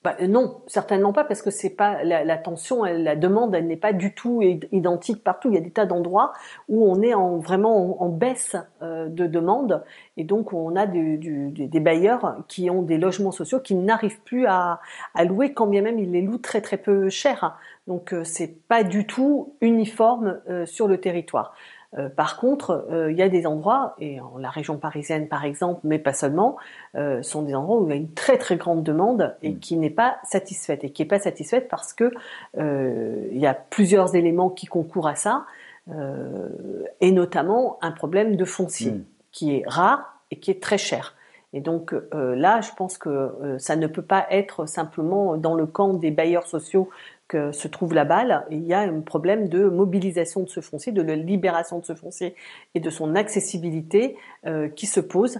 Bah, 0.04 0.16
non, 0.28 0.60
certainement 0.66 1.14
pas, 1.14 1.24
parce 1.24 1.40
que 1.40 1.50
c'est 1.50 1.70
pas 1.70 2.04
la, 2.04 2.36
tension, 2.36 2.84
la 2.84 3.16
demande, 3.16 3.54
elle 3.54 3.66
n'est 3.66 3.74
pas 3.74 3.94
du 3.94 4.12
tout 4.14 4.42
identique 4.70 5.24
partout. 5.24 5.48
Il 5.48 5.54
y 5.54 5.56
a 5.56 5.62
des 5.62 5.70
tas 5.70 5.86
d'endroits 5.86 6.34
où 6.68 6.84
on 6.86 7.00
est 7.00 7.14
en, 7.14 7.38
vraiment 7.38 8.02
en, 8.02 8.10
baisse 8.10 8.54
euh, 8.82 9.08
de 9.08 9.26
demande, 9.26 9.82
et 10.18 10.24
donc 10.24 10.52
on 10.52 10.76
a 10.76 10.86
des 10.86 11.80
bailleurs 11.80 12.36
qui 12.48 12.68
ont 12.68 12.82
des 12.82 12.98
logements 12.98 13.32
sociaux 13.32 13.60
qui 13.60 13.74
n'arrivent 13.74 14.20
plus 14.20 14.44
à, 14.46 14.78
à, 15.14 15.24
louer, 15.24 15.54
quand 15.54 15.66
bien 15.66 15.80
même 15.80 15.98
ils 15.98 16.12
les 16.12 16.20
louent 16.20 16.36
très 16.36 16.60
très 16.60 16.76
peu 16.76 17.08
cher. 17.08 17.56
Donc 17.86 18.12
euh, 18.12 18.24
c'est 18.24 18.66
pas 18.68 18.84
du 18.84 19.06
tout 19.06 19.54
uniforme 19.62 20.40
euh, 20.50 20.66
sur 20.66 20.86
le 20.86 20.98
territoire. 20.98 21.54
Euh, 21.98 22.08
par 22.08 22.38
contre, 22.38 22.86
euh, 22.90 23.12
il 23.12 23.18
y 23.18 23.22
a 23.22 23.28
des 23.28 23.46
endroits, 23.46 23.94
et 23.98 24.20
en 24.20 24.38
la 24.38 24.50
région 24.50 24.78
parisienne 24.78 25.28
par 25.28 25.44
exemple, 25.44 25.80
mais 25.84 25.98
pas 25.98 26.12
seulement, 26.12 26.56
euh, 26.96 27.22
sont 27.22 27.42
des 27.42 27.54
endroits 27.54 27.80
où 27.80 27.86
il 27.86 27.90
y 27.90 27.92
a 27.92 27.96
une 27.96 28.12
très 28.12 28.38
très 28.38 28.56
grande 28.56 28.82
demande 28.82 29.34
et 29.42 29.50
mm. 29.50 29.58
qui 29.58 29.76
n'est 29.76 29.90
pas 29.90 30.16
satisfaite. 30.24 30.84
Et 30.84 30.90
qui 30.90 31.02
n'est 31.02 31.08
pas 31.08 31.20
satisfaite 31.20 31.68
parce 31.68 31.92
que 31.92 32.12
il 32.56 33.38
y 33.38 33.46
a 33.46 33.54
plusieurs 33.54 34.14
éléments 34.14 34.50
qui 34.50 34.66
concourent 34.66 35.08
à 35.08 35.14
ça, 35.14 35.44
et 37.00 37.12
notamment 37.12 37.78
un 37.82 37.92
problème 37.92 38.36
de 38.36 38.44
foncier 38.44 38.92
mm. 38.92 39.04
qui 39.32 39.56
est 39.56 39.64
rare 39.66 40.18
et 40.30 40.38
qui 40.38 40.50
est 40.50 40.62
très 40.62 40.78
cher. 40.78 41.14
Et 41.52 41.60
donc 41.60 41.94
là, 42.12 42.60
je 42.60 42.70
pense 42.76 42.98
que 42.98 43.56
ça 43.58 43.76
ne 43.76 43.86
peut 43.86 44.02
pas 44.02 44.26
être 44.30 44.66
simplement 44.66 45.36
dans 45.36 45.54
le 45.54 45.66
camp 45.66 45.94
des 45.94 46.10
bailleurs 46.10 46.46
sociaux 46.46 46.90
que 47.28 47.52
se 47.52 47.68
trouve 47.68 47.94
la 47.94 48.04
balle, 48.04 48.46
il 48.50 48.64
y 48.64 48.74
a 48.74 48.80
un 48.80 49.00
problème 49.00 49.48
de 49.48 49.64
mobilisation 49.68 50.42
de 50.42 50.48
ce 50.48 50.60
foncier, 50.60 50.92
de 50.92 51.02
libération 51.02 51.78
de 51.78 51.84
ce 51.84 51.94
foncier 51.94 52.34
et 52.74 52.80
de 52.80 52.90
son 52.90 53.14
accessibilité 53.14 54.16
euh, 54.46 54.68
qui 54.68 54.86
se 54.86 55.00
pose. 55.00 55.38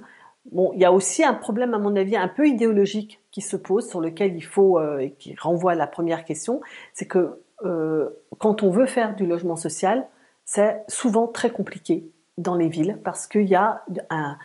Bon, 0.52 0.72
il 0.74 0.80
y 0.80 0.84
a 0.84 0.92
aussi 0.92 1.24
un 1.24 1.34
problème, 1.34 1.74
à 1.74 1.78
mon 1.78 1.94
avis, 1.96 2.16
un 2.16 2.28
peu 2.28 2.46
idéologique 2.46 3.20
qui 3.30 3.40
se 3.40 3.56
pose, 3.56 3.88
sur 3.88 4.00
lequel 4.00 4.34
il 4.34 4.44
faut, 4.44 4.78
euh, 4.78 4.98
et 4.98 5.10
qui 5.12 5.34
renvoie 5.36 5.72
à 5.72 5.74
la 5.74 5.86
première 5.86 6.24
question, 6.24 6.60
c'est 6.92 7.06
que 7.06 7.40
euh, 7.64 8.08
quand 8.38 8.62
on 8.62 8.70
veut 8.70 8.86
faire 8.86 9.14
du 9.14 9.26
logement 9.26 9.56
social, 9.56 10.06
c'est 10.44 10.82
souvent 10.88 11.26
très 11.26 11.50
compliqué 11.50 12.04
dans 12.36 12.56
les 12.56 12.68
villes 12.68 12.98
parce 13.04 13.26
qu'il 13.26 13.46
y 13.48 13.54
a 13.54 13.84
un, 14.10 14.36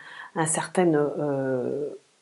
certain 0.46 0.92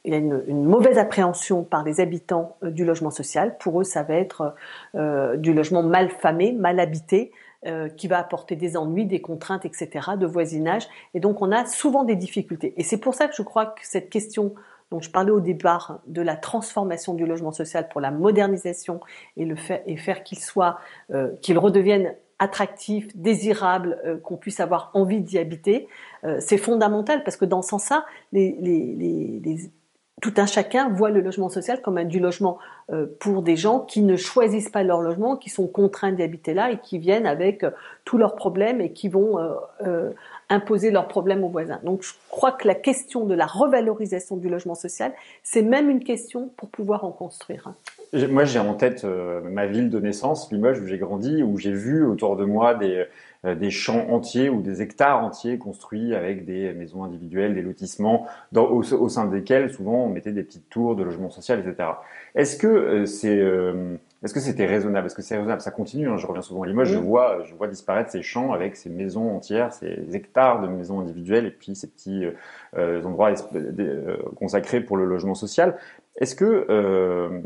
il 0.05 0.12
y 0.12 0.14
a 0.14 0.19
une, 0.19 0.64
mauvaise 0.64 0.99
appréhension 0.99 1.64
par 1.64 1.85
les 1.85 2.00
habitants 2.00 2.57
euh, 2.62 2.71
du 2.71 2.85
logement 2.85 3.11
social. 3.11 3.57
Pour 3.59 3.81
eux, 3.81 3.85
ça 3.85 4.02
va 4.02 4.14
être 4.14 4.55
euh, 4.95 5.37
du 5.37 5.52
logement 5.52 5.83
mal 5.83 6.11
famé, 6.11 6.52
mal 6.52 6.81
habité, 6.81 7.33
euh, 7.67 7.88
qui 7.88 8.07
va 8.07 8.19
apporter 8.19 8.55
des 8.55 8.76
ennuis, 8.76 9.05
des 9.05 9.21
contraintes, 9.21 9.64
etc., 9.64 10.11
de 10.19 10.26
voisinage. 10.26 10.87
Et 11.14 11.21
donc, 11.21 11.43
on 11.43 11.50
a 11.50 11.67
souvent 11.67 12.05
des 12.05 12.17
difficultés. 12.17 12.75
Et 12.76 12.85
c'est 12.85 12.99
pour 12.99 13.14
ça 13.14 13.28
que 13.28 13.35
je 13.35 13.43
crois 13.43 13.67
que 13.67 13.81
cette 13.83 14.11
question 14.11 14.55
dont 14.90 15.00
je 15.00 15.11
parlais 15.11 15.33
au 15.33 15.40
départ 15.40 16.00
de 16.07 16.23
la 16.23 16.37
transformation 16.37 17.12
du 17.12 17.26
logement 17.26 17.52
social 17.52 17.88
pour 17.88 18.00
la 18.00 18.11
modernisation 18.11 19.00
et 19.37 19.45
le 19.45 19.57
faire, 19.57 19.83
et 19.87 19.99
faire 19.99 20.23
qu'il 20.23 20.38
soit, 20.38 20.78
qu'il 21.43 21.59
redevienne 21.59 22.14
attractif, 22.38 23.14
désirable, 23.14 24.21
qu'on 24.23 24.38
puisse 24.38 24.61
avoir 24.61 24.90
envie 24.95 25.21
d'y 25.21 25.37
habiter, 25.37 25.88
c'est 26.38 26.57
fondamental 26.57 27.23
parce 27.23 27.37
que 27.37 27.45
dans 27.45 27.61
ce 27.61 27.69
sens-là, 27.69 28.07
les, 28.33 28.57
tout 30.20 30.34
un 30.37 30.46
chacun 30.46 30.88
voit 30.88 31.10
le 31.10 31.20
logement 31.20 31.48
social 31.48 31.80
comme 31.82 31.98
un 31.98 32.04
du 32.04 32.20
logement 32.20 32.58
euh, 32.90 33.06
pour 33.20 33.42
des 33.42 33.56
gens 33.56 33.80
qui 33.80 34.02
ne 34.02 34.16
choisissent 34.16 34.70
pas 34.70 34.82
leur 34.82 35.00
logement, 35.00 35.37
qui 35.37 35.50
sont 35.50 35.66
contraints 35.66 36.12
d'y 36.12 36.22
habiter 36.22 36.54
là 36.54 36.70
et 36.70 36.78
qui 36.78 36.98
viennent 36.98 37.26
avec 37.26 37.64
euh, 37.64 37.70
tous 38.04 38.18
leurs 38.18 38.34
problèmes 38.34 38.80
et 38.80 38.92
qui 38.92 39.08
vont 39.08 39.38
euh, 39.84 40.10
imposer 40.48 40.90
leurs 40.90 41.08
problèmes 41.08 41.44
aux 41.44 41.48
voisins. 41.48 41.80
Donc 41.84 42.02
je 42.02 42.12
crois 42.30 42.52
que 42.52 42.66
la 42.66 42.75
question 42.75 43.25
de 43.25 43.34
la 43.34 43.46
revalorisation 43.46 44.37
du 44.37 44.48
logement 44.48 44.75
social, 44.75 45.12
c'est 45.42 45.62
même 45.62 45.90
une 45.90 46.02
question 46.02 46.50
pour 46.56 46.68
pouvoir 46.68 47.04
en 47.04 47.12
construire. 47.12 47.72
Moi, 48.12 48.44
j'ai 48.44 48.58
en 48.58 48.74
tête 48.74 49.04
ma 49.04 49.66
ville 49.66 49.90
de 49.90 50.00
naissance, 50.00 50.50
Limoges, 50.52 50.80
où 50.80 50.86
j'ai 50.86 50.98
grandi, 50.98 51.42
où 51.42 51.58
j'ai 51.58 51.72
vu 51.72 52.04
autour 52.04 52.36
de 52.36 52.44
moi 52.44 52.74
des, 52.74 53.06
euh, 53.44 53.54
des 53.54 53.70
champs 53.70 54.10
entiers 54.10 54.48
ou 54.48 54.62
des 54.62 54.82
hectares 54.82 55.22
entiers 55.22 55.58
construits 55.58 56.12
avec 56.12 56.44
des 56.44 56.72
maisons 56.72 57.04
individuelles, 57.04 57.54
des 57.54 57.62
lotissements, 57.62 58.26
dans, 58.50 58.66
au, 58.68 59.08
sein 59.08 59.26
desquels 59.26 59.70
souvent 59.70 60.06
on 60.06 60.08
mettait 60.08 60.32
des 60.32 60.42
petites 60.42 60.68
tours 60.68 60.96
de 60.96 61.04
logement 61.04 61.30
social, 61.30 61.60
etc. 61.60 61.90
Est-ce 62.34 62.56
que 62.56 62.66
euh, 62.66 63.06
c'est 63.06 63.38
euh, 63.38 63.94
est-ce 64.25 64.34
que 64.34 64.40
c'était 64.40 64.66
raisonnable? 64.66 65.06
Est-ce 65.06 65.14
que 65.14 65.22
c'est 65.22 65.37
raisonnable? 65.37 65.60
Ça 65.60 65.70
continue. 65.70 66.08
Hein, 66.08 66.16
je 66.16 66.26
reviens 66.26 66.42
souvent 66.42 66.62
à 66.62 66.66
Limoges. 66.66 66.88
Je 66.88 66.98
vois, 66.98 67.42
je 67.44 67.54
vois 67.54 67.68
disparaître 67.68 68.10
ces 68.10 68.22
champs 68.22 68.52
avec 68.52 68.75
ces 68.75 68.90
maisons 68.90 69.30
entières, 69.30 69.72
ces 69.72 70.16
hectares 70.16 70.60
de 70.60 70.66
maisons 70.66 71.00
individuelles 71.00 71.46
et 71.46 71.50
puis 71.50 71.76
ces 71.76 71.87
petits 71.87 72.25
euh, 72.76 73.02
endroits 73.04 73.32
consacrés 74.37 74.80
pour 74.80 74.96
le 74.96 75.04
logement 75.04 75.34
social. 75.34 75.76
Est-ce 76.16 76.34
que 76.34 76.66
euh, 76.68 77.40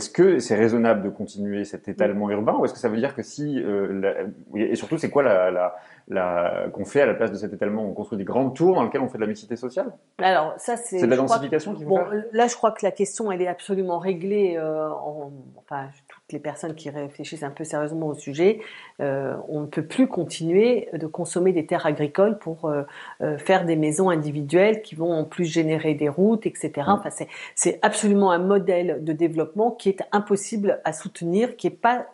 est-ce 0.00 0.08
que 0.08 0.38
c'est 0.38 0.56
raisonnable 0.56 1.02
de 1.02 1.10
continuer 1.10 1.64
cet 1.64 1.86
étalement 1.88 2.30
urbain 2.30 2.54
ou 2.58 2.64
est-ce 2.64 2.72
que 2.72 2.78
ça 2.78 2.88
veut 2.88 2.96
dire 2.96 3.14
que 3.14 3.22
si 3.22 3.62
euh, 3.62 4.28
et 4.54 4.74
surtout 4.74 4.96
c'est 4.96 5.10
quoi 5.10 5.22
la, 5.22 5.50
la, 5.50 5.76
la 6.08 6.68
qu'on 6.72 6.86
fait 6.86 7.02
à 7.02 7.06
la 7.06 7.12
place 7.12 7.30
de 7.30 7.36
cet 7.36 7.52
étalement? 7.52 7.82
On 7.84 7.92
construit 7.92 8.16
des 8.16 8.24
grandes 8.24 8.54
tours 8.56 8.74
dans 8.76 8.84
lesquelles 8.84 9.02
on 9.02 9.08
fait 9.08 9.18
de 9.18 9.22
la 9.22 9.28
mixité 9.28 9.56
sociale? 9.56 9.92
Alors 10.18 10.54
ça 10.56 10.78
c'est 10.78 11.00
c'est 11.00 11.06
de 11.06 11.10
la 11.10 11.18
densification 11.18 11.74
bon, 11.74 12.00
Là 12.32 12.46
je 12.46 12.56
crois 12.56 12.70
que 12.72 12.82
la 12.82 12.92
question 12.92 13.30
elle 13.30 13.42
est 13.42 13.48
absolument 13.48 13.98
réglée. 13.98 14.56
Euh, 14.56 14.88
en, 14.88 15.32
enfin 15.58 15.88
toutes 16.30 16.32
les 16.32 16.38
personnes 16.38 16.76
qui 16.76 16.90
réfléchissent 16.90 17.42
un 17.42 17.50
peu 17.50 17.64
sérieusement 17.64 18.06
au 18.06 18.14
sujet, 18.14 18.60
euh, 19.00 19.34
on 19.48 19.62
ne 19.62 19.66
peut 19.66 19.84
plus 19.84 20.06
continuer 20.06 20.88
de 20.92 21.06
consommer 21.08 21.52
des 21.52 21.66
terres 21.66 21.86
agricoles 21.86 22.38
pour 22.38 22.66
euh, 22.66 22.82
euh, 23.20 23.36
faire 23.36 23.64
des 23.64 23.74
maisons 23.74 24.10
individuelles 24.10 24.82
qui 24.82 24.94
vont 24.94 25.12
en 25.12 25.24
plus 25.24 25.44
générer 25.44 25.94
des 25.94 26.08
routes, 26.08 26.46
etc. 26.46 26.70
Mm. 26.76 26.90
Enfin 26.90 27.10
c'est 27.56 27.80
absolument 27.82 28.30
un 28.30 28.38
modèle 28.38 29.02
de 29.02 29.12
développement 29.12 29.72
qui 29.72 29.88
est 29.88 30.02
impossible 30.12 30.80
à 30.84 30.92
soutenir, 30.92 31.56
qui 31.56 31.66
est 31.66 31.70
pas, 31.70 32.06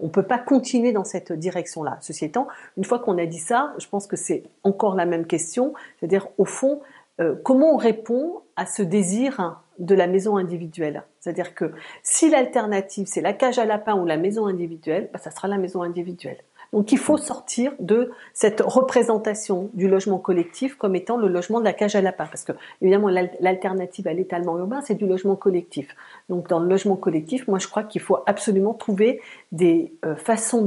on 0.00 0.08
peut 0.08 0.24
pas 0.24 0.38
continuer 0.38 0.92
dans 0.92 1.04
cette 1.04 1.32
direction-là. 1.32 1.98
Ceci 2.00 2.24
étant, 2.24 2.48
une 2.76 2.84
fois 2.84 2.98
qu'on 2.98 3.16
a 3.16 3.26
dit 3.26 3.38
ça, 3.38 3.74
je 3.78 3.86
pense 3.86 4.08
que 4.08 4.16
c'est 4.16 4.42
encore 4.64 4.96
la 4.96 5.06
même 5.06 5.26
question, 5.26 5.72
c'est-à-dire 5.98 6.26
au 6.38 6.44
fond, 6.44 6.80
comment 7.44 7.74
on 7.74 7.76
répond 7.76 8.42
à 8.56 8.66
ce 8.66 8.82
désir 8.82 9.61
de 9.78 9.94
la 9.94 10.06
maison 10.06 10.36
individuelle 10.36 11.02
C'est-à-dire 11.20 11.54
que 11.54 11.72
si 12.02 12.30
l'alternative 12.30 13.06
c'est 13.06 13.20
la 13.20 13.32
cage 13.32 13.58
à 13.58 13.64
lapin 13.64 13.94
ou 13.98 14.04
la 14.06 14.16
maison 14.16 14.46
individuelle, 14.46 15.10
bah, 15.12 15.18
ça 15.18 15.30
sera 15.30 15.48
la 15.48 15.58
maison 15.58 15.82
individuelle. 15.82 16.38
Donc 16.72 16.90
il 16.90 16.98
faut 16.98 17.18
sortir 17.18 17.72
de 17.80 18.10
cette 18.32 18.62
représentation 18.62 19.70
du 19.74 19.88
logement 19.88 20.18
collectif 20.18 20.76
comme 20.76 20.96
étant 20.96 21.18
le 21.18 21.28
logement 21.28 21.60
de 21.60 21.64
la 21.64 21.74
cage 21.74 21.96
à 21.96 22.00
lapin, 22.00 22.24
parce 22.26 22.44
que 22.44 22.52
évidemment 22.80 23.08
l'alternative 23.08 24.08
à 24.08 24.14
l'étalement 24.14 24.56
urbain, 24.58 24.80
c'est 24.80 24.94
du 24.94 25.06
logement 25.06 25.36
collectif. 25.36 25.94
Donc 26.30 26.48
dans 26.48 26.60
le 26.60 26.68
logement 26.68 26.96
collectif, 26.96 27.46
moi 27.46 27.58
je 27.58 27.68
crois 27.68 27.82
qu'il 27.82 28.00
faut 28.00 28.18
absolument 28.26 28.72
trouver 28.72 29.20
des 29.52 29.92
euh, 30.06 30.16
façons 30.16 30.66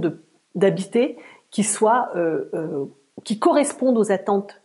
d'habiter 0.53 1.17
qui 1.49 1.63
soient 1.63 2.09
euh, 2.15 2.49
euh, 2.53 2.85
qui 3.23 3.39
correspondent 3.39 3.97
aux 3.97 4.11
attentes. 4.11 4.61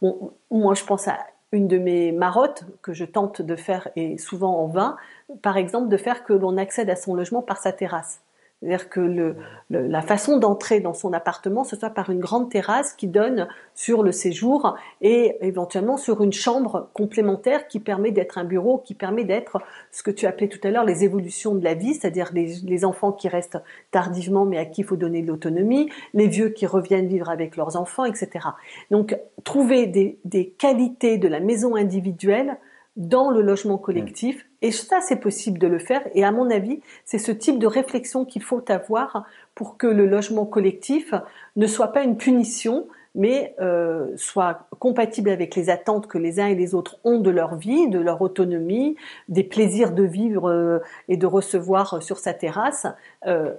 Bon, 0.00 0.32
moi 0.52 0.74
je 0.74 0.84
pense 0.84 1.08
à 1.08 1.18
une 1.52 1.68
de 1.68 1.78
mes 1.78 2.12
marottes 2.12 2.64
que 2.80 2.92
je 2.92 3.04
tente 3.04 3.42
de 3.42 3.56
faire 3.56 3.88
et 3.94 4.18
souvent 4.18 4.58
en 4.58 4.66
vain, 4.66 4.96
par 5.42 5.56
exemple 5.56 5.88
de 5.88 5.96
faire 5.96 6.24
que 6.24 6.32
l'on 6.32 6.56
accède 6.56 6.90
à 6.90 6.96
son 6.96 7.14
logement 7.14 7.42
par 7.42 7.58
sa 7.58 7.72
terrasse. 7.72 8.20
C'est-à-dire 8.62 8.88
que 8.88 9.34
la 9.70 10.02
façon 10.02 10.38
d'entrer 10.38 10.78
dans 10.78 10.94
son 10.94 11.12
appartement, 11.12 11.64
ce 11.64 11.74
soit 11.74 11.90
par 11.90 12.10
une 12.10 12.20
grande 12.20 12.48
terrasse 12.48 12.92
qui 12.92 13.08
donne 13.08 13.48
sur 13.74 14.04
le 14.04 14.12
séjour 14.12 14.76
et 15.00 15.36
éventuellement 15.40 15.96
sur 15.96 16.22
une 16.22 16.32
chambre 16.32 16.88
complémentaire 16.94 17.66
qui 17.66 17.80
permet 17.80 18.12
d'être 18.12 18.38
un 18.38 18.44
bureau, 18.44 18.78
qui 18.78 18.94
permet 18.94 19.24
d'être 19.24 19.60
ce 19.90 20.04
que 20.04 20.12
tu 20.12 20.26
appelais 20.26 20.46
tout 20.46 20.60
à 20.62 20.70
l'heure 20.70 20.84
les 20.84 21.02
évolutions 21.02 21.56
de 21.56 21.64
la 21.64 21.74
vie, 21.74 21.94
c'est-à-dire 21.94 22.30
les, 22.32 22.84
enfants 22.84 23.12
qui 23.12 23.28
restent 23.28 23.58
tardivement 23.90 24.44
mais 24.44 24.58
à 24.58 24.64
qui 24.64 24.82
il 24.82 24.84
faut 24.84 24.96
donner 24.96 25.22
de 25.22 25.28
l'autonomie, 25.28 25.90
les 26.14 26.28
vieux 26.28 26.50
qui 26.50 26.66
reviennent 26.66 27.08
vivre 27.08 27.30
avec 27.30 27.56
leurs 27.56 27.76
enfants, 27.76 28.04
etc. 28.04 28.46
Donc 28.90 29.16
trouver 29.42 29.86
des 29.86 30.54
qualités 30.58 31.18
de 31.18 31.26
la 31.26 31.40
maison 31.40 31.74
individuelle 31.74 32.58
dans 32.96 33.30
le 33.30 33.40
logement 33.40 33.78
collectif. 33.78 34.46
Et 34.62 34.70
ça, 34.70 35.00
c'est 35.00 35.16
possible 35.16 35.58
de 35.58 35.66
le 35.66 35.78
faire. 35.78 36.02
Et 36.14 36.24
à 36.24 36.30
mon 36.30 36.48
avis, 36.48 36.80
c'est 37.04 37.18
ce 37.18 37.32
type 37.32 37.58
de 37.58 37.66
réflexion 37.66 38.24
qu'il 38.24 38.42
faut 38.42 38.64
avoir 38.70 39.26
pour 39.56 39.76
que 39.76 39.88
le 39.88 40.06
logement 40.06 40.46
collectif 40.46 41.12
ne 41.56 41.66
soit 41.66 41.88
pas 41.88 42.04
une 42.04 42.16
punition, 42.16 42.86
mais 43.14 43.54
euh, 43.60 44.06
soit 44.16 44.68
compatible 44.78 45.30
avec 45.30 45.56
les 45.56 45.68
attentes 45.68 46.06
que 46.06 46.16
les 46.16 46.40
uns 46.40 46.46
et 46.46 46.54
les 46.54 46.74
autres 46.74 46.98
ont 47.04 47.18
de 47.18 47.28
leur 47.28 47.56
vie, 47.56 47.88
de 47.88 47.98
leur 47.98 48.22
autonomie, 48.22 48.96
des 49.28 49.42
plaisirs 49.42 49.92
de 49.92 50.04
vivre 50.04 50.48
euh, 50.48 50.78
et 51.08 51.16
de 51.16 51.26
recevoir 51.26 52.02
sur 52.02 52.18
sa 52.18 52.32
terrasse. 52.32 52.86
Euh, 53.26 53.52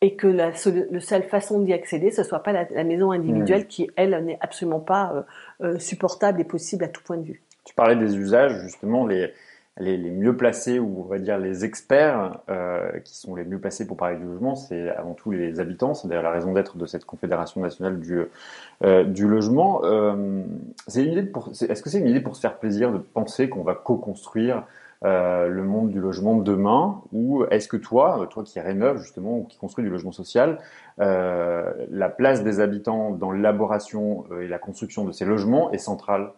et 0.00 0.16
que 0.16 0.26
la, 0.26 0.52
seule 0.54 1.22
façon 1.22 1.60
d'y 1.60 1.72
accéder, 1.72 2.10
ce 2.10 2.24
soit 2.24 2.42
pas 2.42 2.52
la, 2.52 2.84
maison 2.84 3.10
individuelle 3.10 3.62
mmh. 3.62 3.68
qui, 3.68 3.90
elle, 3.96 4.10
n'est 4.22 4.36
absolument 4.42 4.80
pas 4.80 5.24
euh, 5.62 5.78
supportable 5.78 6.42
et 6.42 6.44
possible 6.44 6.84
à 6.84 6.88
tout 6.88 7.02
point 7.02 7.16
de 7.16 7.22
vue. 7.22 7.42
Tu 7.64 7.74
parlais 7.74 7.96
des 7.96 8.14
usages, 8.14 8.60
justement, 8.60 9.06
les, 9.06 9.32
les, 9.78 9.96
les 9.96 10.10
mieux 10.10 10.36
placés, 10.36 10.78
ou 10.78 11.04
on 11.04 11.08
va 11.08 11.18
dire 11.18 11.36
les 11.38 11.64
experts 11.64 12.38
euh, 12.48 13.00
qui 13.00 13.16
sont 13.16 13.34
les 13.34 13.44
mieux 13.44 13.58
placés 13.58 13.86
pour 13.86 13.96
parler 13.96 14.16
du 14.16 14.24
logement, 14.24 14.54
c'est 14.54 14.90
avant 14.90 15.14
tout 15.14 15.32
les 15.32 15.58
habitants. 15.58 15.94
C'est 15.94 16.06
d'ailleurs 16.06 16.22
la 16.22 16.30
raison 16.30 16.52
d'être 16.52 16.76
de 16.76 16.86
cette 16.86 17.04
Confédération 17.04 17.60
nationale 17.60 17.98
du, 17.98 18.20
euh, 18.84 19.04
du 19.04 19.26
logement. 19.26 19.80
Euh, 19.84 20.44
c'est 20.86 21.04
une 21.04 21.12
idée 21.12 21.22
pour, 21.24 21.50
est-ce 21.50 21.82
que 21.82 21.90
c'est 21.90 21.98
une 21.98 22.06
idée 22.06 22.20
pour 22.20 22.36
se 22.36 22.40
faire 22.40 22.58
plaisir 22.58 22.92
de 22.92 22.98
penser 22.98 23.48
qu'on 23.48 23.62
va 23.64 23.74
co-construire 23.74 24.62
euh, 25.04 25.48
le 25.48 25.64
monde 25.64 25.90
du 25.90 26.00
logement 26.00 26.36
demain? 26.36 27.02
Ou 27.12 27.44
est-ce 27.50 27.66
que 27.66 27.76
toi, 27.76 28.28
toi 28.30 28.44
qui 28.44 28.60
rénove 28.60 28.98
justement 28.98 29.38
ou 29.38 29.42
qui 29.42 29.58
construit 29.58 29.84
du 29.84 29.90
logement 29.90 30.12
social, 30.12 30.60
euh, 31.00 31.72
la 31.90 32.08
place 32.08 32.44
des 32.44 32.60
habitants 32.60 33.10
dans 33.10 33.32
l'élaboration 33.32 34.24
et 34.40 34.46
la 34.46 34.58
construction 34.58 35.04
de 35.04 35.10
ces 35.10 35.24
logements 35.24 35.72
est 35.72 35.78
centrale? 35.78 36.30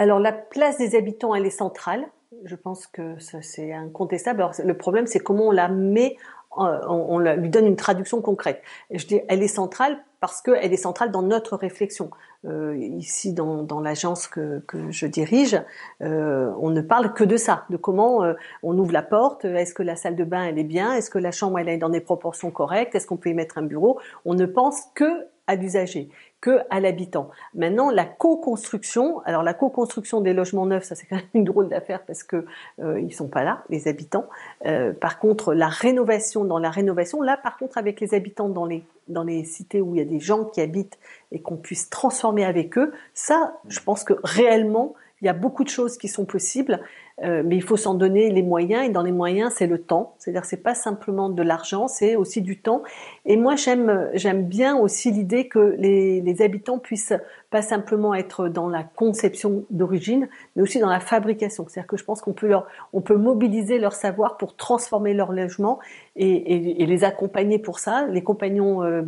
Alors 0.00 0.18
la 0.18 0.32
place 0.32 0.78
des 0.78 0.96
habitants, 0.96 1.34
elle 1.34 1.44
est 1.44 1.50
centrale. 1.50 2.06
Je 2.46 2.56
pense 2.56 2.86
que 2.86 3.18
c'est 3.18 3.74
incontestable. 3.74 4.40
Alors, 4.40 4.54
le 4.64 4.74
problème, 4.74 5.06
c'est 5.06 5.18
comment 5.18 5.48
on 5.48 5.50
la 5.50 5.68
met, 5.68 6.16
on, 6.56 7.18
lui 7.18 7.50
donne 7.50 7.66
une 7.66 7.76
traduction 7.76 8.22
concrète. 8.22 8.62
je 8.90 9.06
dis, 9.06 9.20
elle 9.28 9.42
est 9.42 9.48
centrale 9.48 9.98
parce 10.20 10.40
qu'elle 10.40 10.72
est 10.72 10.78
centrale 10.78 11.10
dans 11.10 11.20
notre 11.20 11.54
réflexion. 11.54 12.10
Euh, 12.46 12.74
ici, 12.78 13.34
dans, 13.34 13.80
l'agence 13.80 14.26
que, 14.26 14.62
je 14.88 15.06
dirige, 15.06 15.60
euh, 16.00 16.50
on 16.58 16.70
ne 16.70 16.80
parle 16.80 17.12
que 17.12 17.24
de 17.24 17.36
ça, 17.36 17.66
de 17.68 17.76
comment 17.76 18.24
euh, 18.24 18.32
on 18.62 18.78
ouvre 18.78 18.92
la 18.92 19.02
porte, 19.02 19.44
est-ce 19.44 19.74
que 19.74 19.82
la 19.82 19.96
salle 19.96 20.16
de 20.16 20.24
bain 20.24 20.44
elle 20.44 20.58
est 20.58 20.64
bien, 20.64 20.94
est-ce 20.94 21.10
que 21.10 21.18
la 21.18 21.30
chambre 21.30 21.58
elle 21.58 21.68
est 21.68 21.76
dans 21.76 21.90
des 21.90 22.00
proportions 22.00 22.50
correctes, 22.50 22.94
est-ce 22.94 23.06
qu'on 23.06 23.18
peut 23.18 23.28
y 23.28 23.34
mettre 23.34 23.58
un 23.58 23.62
bureau? 23.62 24.00
On 24.24 24.32
ne 24.32 24.46
pense 24.46 24.80
que 24.94 25.26
à 25.46 25.56
l'usager 25.56 26.08
que 26.40 26.60
à 26.70 26.80
l'habitant. 26.80 27.30
Maintenant, 27.54 27.90
la 27.90 28.04
co-construction, 28.04 29.20
alors 29.24 29.42
la 29.42 29.54
co-construction 29.54 30.20
des 30.20 30.32
logements 30.32 30.66
neufs, 30.66 30.84
ça 30.84 30.94
c'est 30.94 31.06
quand 31.06 31.16
même 31.16 31.24
une 31.34 31.44
drôle 31.44 31.68
d'affaire 31.68 32.02
parce 32.06 32.22
que 32.22 32.46
euh, 32.80 33.00
ils 33.00 33.14
sont 33.14 33.28
pas 33.28 33.44
là, 33.44 33.64
les 33.68 33.88
habitants. 33.88 34.26
Euh, 34.66 34.92
par 34.92 35.18
contre, 35.18 35.52
la 35.54 35.68
rénovation, 35.68 36.44
dans 36.44 36.58
la 36.58 36.70
rénovation, 36.70 37.22
là 37.22 37.36
par 37.36 37.58
contre 37.58 37.78
avec 37.78 38.00
les 38.00 38.14
habitants 38.14 38.48
dans 38.48 38.66
les 38.66 38.84
dans 39.08 39.24
les 39.24 39.44
cités 39.44 39.80
où 39.80 39.96
il 39.96 39.98
y 39.98 40.02
a 40.02 40.04
des 40.04 40.20
gens 40.20 40.44
qui 40.44 40.60
habitent 40.60 40.98
et 41.32 41.40
qu'on 41.40 41.56
puisse 41.56 41.90
transformer 41.90 42.44
avec 42.44 42.78
eux, 42.78 42.92
ça, 43.12 43.54
je 43.66 43.80
pense 43.80 44.04
que 44.04 44.14
réellement 44.22 44.94
il 45.20 45.26
y 45.26 45.28
a 45.28 45.34
beaucoup 45.34 45.64
de 45.64 45.68
choses 45.68 45.98
qui 45.98 46.08
sont 46.08 46.24
possibles, 46.24 46.80
euh, 47.22 47.42
mais 47.44 47.56
il 47.56 47.62
faut 47.62 47.76
s'en 47.76 47.94
donner 47.94 48.30
les 48.30 48.42
moyens. 48.42 48.86
Et 48.86 48.88
dans 48.90 49.02
les 49.02 49.12
moyens, 49.12 49.52
c'est 49.56 49.66
le 49.66 49.80
temps. 49.80 50.14
C'est-à-dire, 50.18 50.44
c'est 50.44 50.62
pas 50.62 50.74
simplement 50.74 51.28
de 51.28 51.42
l'argent, 51.42 51.88
c'est 51.88 52.16
aussi 52.16 52.40
du 52.40 52.58
temps. 52.58 52.82
Et 53.26 53.36
moi, 53.36 53.56
j'aime 53.56 54.08
j'aime 54.14 54.44
bien 54.44 54.76
aussi 54.76 55.10
l'idée 55.10 55.48
que 55.48 55.74
les, 55.78 56.42
habitants 56.42 56.78
puissent 56.78 57.12
pas 57.50 57.60
simplement 57.60 58.14
être 58.14 58.48
dans 58.48 58.68
la 58.68 58.82
conception 58.82 59.64
d'origine, 59.70 60.28
mais 60.56 60.62
aussi 60.62 60.78
dans 60.78 60.88
la 60.88 61.00
fabrication. 61.00 61.66
C'est-à-dire 61.68 61.88
que 61.88 61.96
je 61.96 62.04
pense 62.04 62.22
qu'on 62.22 62.32
peut 62.32 62.52
on 62.92 63.00
peut 63.00 63.16
mobiliser 63.16 63.78
leur 63.78 63.92
savoir 63.92 64.36
pour 64.36 64.56
transformer 64.56 65.12
leur 65.12 65.32
logement 65.32 65.78
et 66.16 66.86
les 66.86 67.04
accompagner 67.04 67.58
pour 67.58 67.78
ça. 67.78 68.06
Les 68.06 68.22
compagnons 68.22 68.82
euh, 68.82 69.02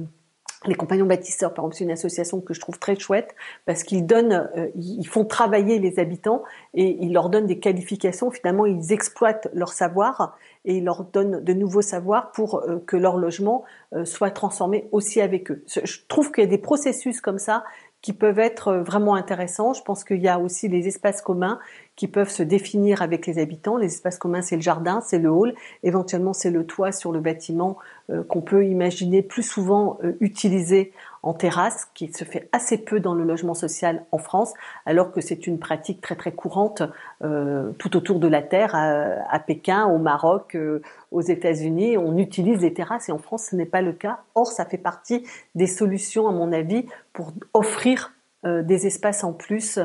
les 0.67 0.75
compagnons 0.75 1.07
bâtisseurs, 1.07 1.55
par 1.55 1.65
exemple, 1.65 1.77
c'est 1.77 1.85
une 1.85 1.91
association 1.91 2.41
que 2.41 2.55
je 2.55 2.61
trouve 2.61 2.79
très 2.79 2.99
chouette 2.99 3.35
parce 3.67 3.83
qu'ils 3.83 4.07
donnent, 4.07 4.51
euh, 4.57 4.69
ils 4.75 5.07
font 5.07 5.25
travailler 5.25 5.79
les 5.79 5.99
habitants 5.99 6.43
et 6.75 6.99
ils 7.01 7.13
leur 7.13 7.31
donnent 7.31 7.47
des 7.47 7.59
qualifications. 7.59 8.31
Finalement, 8.31 8.67
ils 8.67 8.93
exploitent 8.93 9.49
leur 9.53 9.73
savoir 9.73 10.37
et 10.65 10.77
ils 10.77 10.85
leur 10.85 11.05
donnent 11.05 11.43
de 11.43 11.53
nouveaux 11.53 11.83
savoirs 11.83 12.33
pour 12.33 12.61
euh, 12.61 12.79
que 12.87 12.97
leur 12.97 13.17
logement 13.17 13.65
euh, 13.95 14.05
soit 14.05 14.31
transformé 14.31 14.89
aussi 14.93 15.21
avec 15.21 15.51
eux. 15.51 15.65
Je 15.67 15.99
trouve 16.09 16.31
qu'il 16.31 16.45
y 16.45 16.47
a 16.47 16.51
des 16.51 16.59
processus 16.59 17.21
comme 17.21 17.39
ça 17.39 17.65
qui 18.03 18.13
peuvent 18.13 18.41
être 18.41 18.75
vraiment 18.75 19.15
intéressants. 19.15 19.73
Je 19.73 19.83
pense 19.83 20.05
qu'il 20.05 20.21
y 20.21 20.29
a 20.29 20.39
aussi 20.39 20.69
les 20.69 20.89
espaces 20.89 21.23
communs 21.23 21.59
qui 21.95 22.09
peuvent 22.09 22.31
se 22.31 22.43
définir 22.43 23.01
avec 23.01 23.27
les 23.27 23.39
habitants. 23.39 23.77
Les 23.77 23.87
espaces 23.87 24.19
communs, 24.19 24.43
c'est 24.43 24.57
le 24.57 24.63
jardin, 24.63 25.01
c'est 25.01 25.19
le 25.19 25.31
hall, 25.31 25.55
éventuellement 25.85 26.33
c'est 26.33 26.51
le 26.51 26.67
toit 26.67 26.91
sur 26.91 27.13
le 27.13 27.21
bâtiment 27.21 27.79
euh, 28.11 28.25
qu'on 28.25 28.41
peut 28.41 28.67
imaginer 28.67 29.23
plus 29.23 29.45
souvent 29.45 29.99
euh, 30.03 30.13
utiliser 30.21 30.93
en 31.23 31.35
terrasse, 31.35 31.87
qui 31.95 32.13
se 32.13 32.25
fait 32.25 32.49
assez 32.53 32.79
peu 32.79 32.99
dans 32.99 33.15
le 33.15 33.25
logement 33.25 33.55
social 33.55 34.05
en 34.11 34.19
France, 34.19 34.55
alors 34.87 35.13
que 35.13 35.21
c'est 35.21 35.47
une 35.47 35.59
pratique 35.59 36.01
très 36.01 36.17
très 36.17 36.33
courante 36.33 36.83
euh, 37.23 37.71
tout 37.79 37.97
autour 37.97 38.19
de 38.19 38.27
la 38.27 38.43
terre, 38.43 38.75
à, 38.75 39.39
Pékin, 39.39 39.87
au 39.87 39.99
Maroc, 39.99 40.57
euh, 40.57 40.83
aux 41.11 41.21
États-Unis. 41.21 41.97
On 41.97 42.17
utilise 42.19 42.61
les 42.61 42.75
terrasses 42.75 43.09
et 43.09 43.13
en 43.13 43.19
France 43.19 43.49
ce 43.51 43.57
n'est 43.57 43.67
pas 43.67 43.83
le 43.83 43.93
cas. 43.93 44.21
Or, 44.35 44.49
ça 44.49 44.65
fait 44.65 44.79
partie 44.79 45.25
des 45.55 45.67
solutions, 45.67 46.29
à 46.29 46.33
mon 46.33 46.53
avis, 46.53 46.87
pour 47.13 47.33
offrir 47.55 48.13
euh, 48.45 48.63
des 48.63 48.87
espaces 48.87 49.23
en 49.25 49.33
plus 49.33 49.79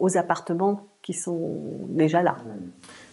aux 0.00 0.18
appartements 0.18 0.87
qui 1.08 1.14
sont 1.14 1.58
déjà 1.88 2.22
là. 2.22 2.36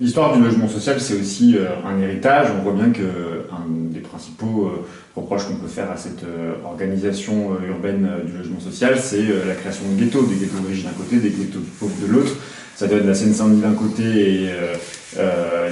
L'histoire 0.01 0.35
du 0.35 0.43
logement 0.43 0.67
social, 0.67 0.99
c'est 0.99 1.17
aussi 1.17 1.55
un 1.85 1.97
héritage. 2.01 2.47
On 2.59 2.61
voit 2.61 2.73
bien 2.73 2.89
que 2.89 3.47
un 3.49 3.65
des 3.69 4.01
principaux 4.01 4.69
reproche 5.15 5.47
qu'on 5.47 5.55
peut 5.55 5.67
faire 5.67 5.89
à 5.89 5.97
cette 5.97 6.23
euh, 6.23 6.55
organisation 6.65 7.53
euh, 7.53 7.69
urbaine 7.69 8.07
euh, 8.09 8.23
du 8.23 8.37
logement 8.37 8.59
social, 8.59 8.99
c'est 8.99 9.23
la 9.47 9.55
création 9.55 9.85
de 9.89 10.01
ghettos, 10.01 10.23
des 10.23 10.35
ghettos 10.35 10.67
riches 10.67 10.83
d'un 10.83 10.91
côté, 10.91 11.17
des 11.17 11.29
ghettos 11.29 11.59
pauvres 11.79 11.95
de 12.05 12.11
l'autre. 12.11 12.35
Ça 12.75 12.87
donne 12.87 13.07
la 13.07 13.13
Seine-Saint-Denis 13.13 13.61
d'un 13.61 13.73
côté 13.73 14.03
et 14.03 14.49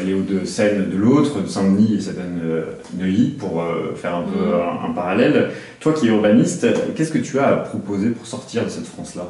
les 0.05 0.13
Hauts-de-Seine 0.13 0.89
de 0.89 0.95
l'autre, 0.95 1.41
de 1.41 1.47
Saint-Denis 1.47 1.95
et 1.95 1.99
ça 1.99 2.13
donne 2.13 2.39
Neuilly, 2.97 3.31
pour 3.31 3.61
faire 3.97 4.15
un 4.15 4.21
peu 4.21 4.39
mmh. 4.39 4.89
un, 4.89 4.93
parallèle. 4.93 5.49
Toi 5.81 5.91
qui 5.91 6.05
es 6.05 6.09
urbaniste, 6.11 6.65
qu'est-ce 6.95 7.11
que 7.11 7.17
tu 7.17 7.39
as 7.39 7.47
à 7.47 7.57
proposer 7.57 8.11
pour 8.11 8.25
sortir 8.25 8.63
de 8.63 8.69
cette 8.69 8.85
France-là? 8.85 9.27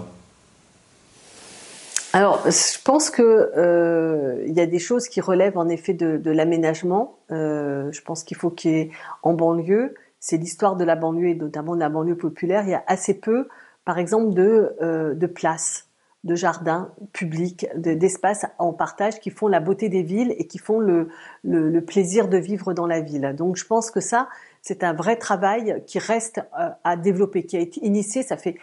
Alors, 2.16 2.44
je 2.46 2.80
pense 2.84 3.10
que 3.10 3.24
euh, 3.58 4.44
il 4.46 4.54
y 4.54 4.62
a 4.62 4.68
des 4.68 4.78
choses 4.78 5.08
qui 5.08 5.20
relèvent 5.20 5.58
en 5.58 5.68
effet 5.68 5.94
de, 5.94 6.18
de 6.18 6.30
l'aménagement. 6.30 7.18
Euh, 7.32 7.92
je 7.92 8.02
pense 8.04 8.24
qu'il 8.24 8.38
faut 8.38 8.52
qu'il 8.52 8.72
y 8.72 8.76
ait 8.82 8.92
en 9.24 9.34
banlieue 9.34 9.96
c'est 10.24 10.38
l'histoire 10.38 10.78
de 10.78 10.86
la 10.86 10.96
banlieue 10.96 11.28
et 11.28 11.36
notamment 11.36 11.76
de 11.76 11.82
la 11.82 11.90
banlieue 11.90 12.16
populaire. 12.16 12.64
Il 12.64 12.70
y 12.70 12.74
a 12.74 12.84
assez 12.88 13.14
peu, 13.14 13.50
par 13.84 14.00
exemple, 14.00 14.34
de, 14.34 14.74
euh, 14.82 15.14
de 15.14 15.28
places, 15.28 15.90
de 16.24 16.34
jardins 16.34 16.94
publics, 17.12 17.68
d'espaces 17.76 18.46
en 18.58 18.72
partage 18.72 19.20
qui 19.20 19.32
font 19.32 19.50
la 19.50 19.60
beauté 19.60 19.90
des 19.90 20.02
villes 20.02 20.34
et 20.38 20.48
qui 20.48 20.60
font 20.60 20.80
le, 20.80 21.10
le, 21.44 21.82
plaisir 21.82 22.30
de 22.30 22.38
vivre 22.38 22.72
dans 22.72 22.88
la 22.88 23.02
ville. 23.02 23.36
Donc 23.38 23.58
je 23.58 23.66
pense 23.66 23.92
que 23.92 24.00
ça, 24.00 24.30
c'est 24.62 24.86
un 24.86 24.94
vrai 24.94 25.18
travail 25.18 25.84
qui 25.88 26.00
reste 26.00 26.40
euh, 26.58 26.70
à 26.86 26.96
développer, 26.96 27.44
qui 27.44 27.58
a 27.58 27.60
été 27.60 27.86
initié. 27.86 28.24
Ça 28.24 28.38
fait 28.38 28.56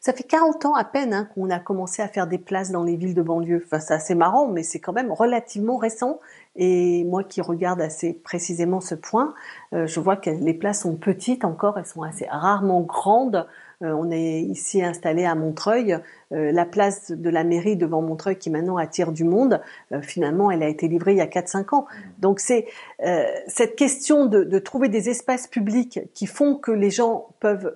ça 0.00 0.12
fait 0.12 0.24
40 0.24 0.66
ans 0.66 0.74
à 0.74 0.84
peine 0.84 1.12
hein, 1.12 1.28
qu'on 1.34 1.50
a 1.50 1.58
commencé 1.58 2.02
à 2.02 2.08
faire 2.08 2.26
des 2.26 2.38
places 2.38 2.70
dans 2.70 2.84
les 2.84 2.96
villes 2.96 3.14
de 3.14 3.22
banlieue. 3.22 3.62
Enfin, 3.64 3.80
c'est 3.80 3.94
assez 3.94 4.14
marrant, 4.14 4.48
mais 4.48 4.62
c'est 4.62 4.78
quand 4.78 4.92
même 4.92 5.12
relativement 5.12 5.76
récent. 5.76 6.20
Et 6.56 7.04
moi 7.04 7.24
qui 7.24 7.40
regarde 7.40 7.80
assez 7.80 8.12
précisément 8.12 8.80
ce 8.80 8.94
point, 8.94 9.34
euh, 9.72 9.86
je 9.86 10.00
vois 10.00 10.16
que 10.16 10.30
les 10.30 10.54
places 10.54 10.82
sont 10.82 10.96
petites 10.96 11.44
encore, 11.44 11.78
elles 11.78 11.86
sont 11.86 12.02
assez 12.02 12.26
rarement 12.28 12.80
grandes. 12.80 13.46
Euh, 13.82 13.92
on 13.92 14.10
est 14.10 14.40
ici 14.40 14.82
installé 14.82 15.24
à 15.24 15.34
Montreuil. 15.34 15.96
Euh, 16.32 16.52
la 16.52 16.66
place 16.66 17.10
de 17.10 17.30
la 17.30 17.44
mairie 17.44 17.76
devant 17.76 18.02
Montreuil, 18.02 18.36
qui 18.36 18.50
maintenant 18.50 18.76
attire 18.76 19.12
du 19.12 19.24
monde, 19.24 19.60
finalement, 20.02 20.50
elle 20.50 20.62
a 20.62 20.68
été 20.68 20.88
livrée 20.88 21.12
il 21.12 21.18
y 21.18 21.22
a 21.22 21.26
4-5 21.26 21.74
ans. 21.74 21.86
Donc 22.18 22.40
c'est 22.40 22.66
cette 23.46 23.76
question 23.76 24.26
de, 24.26 24.44
de, 24.44 24.58
trouver 24.58 24.88
des 24.88 25.08
espaces 25.08 25.46
publics 25.46 26.00
qui 26.14 26.26
font 26.26 26.56
que 26.56 26.72
les 26.72 26.90
gens 26.90 27.28
peuvent 27.40 27.72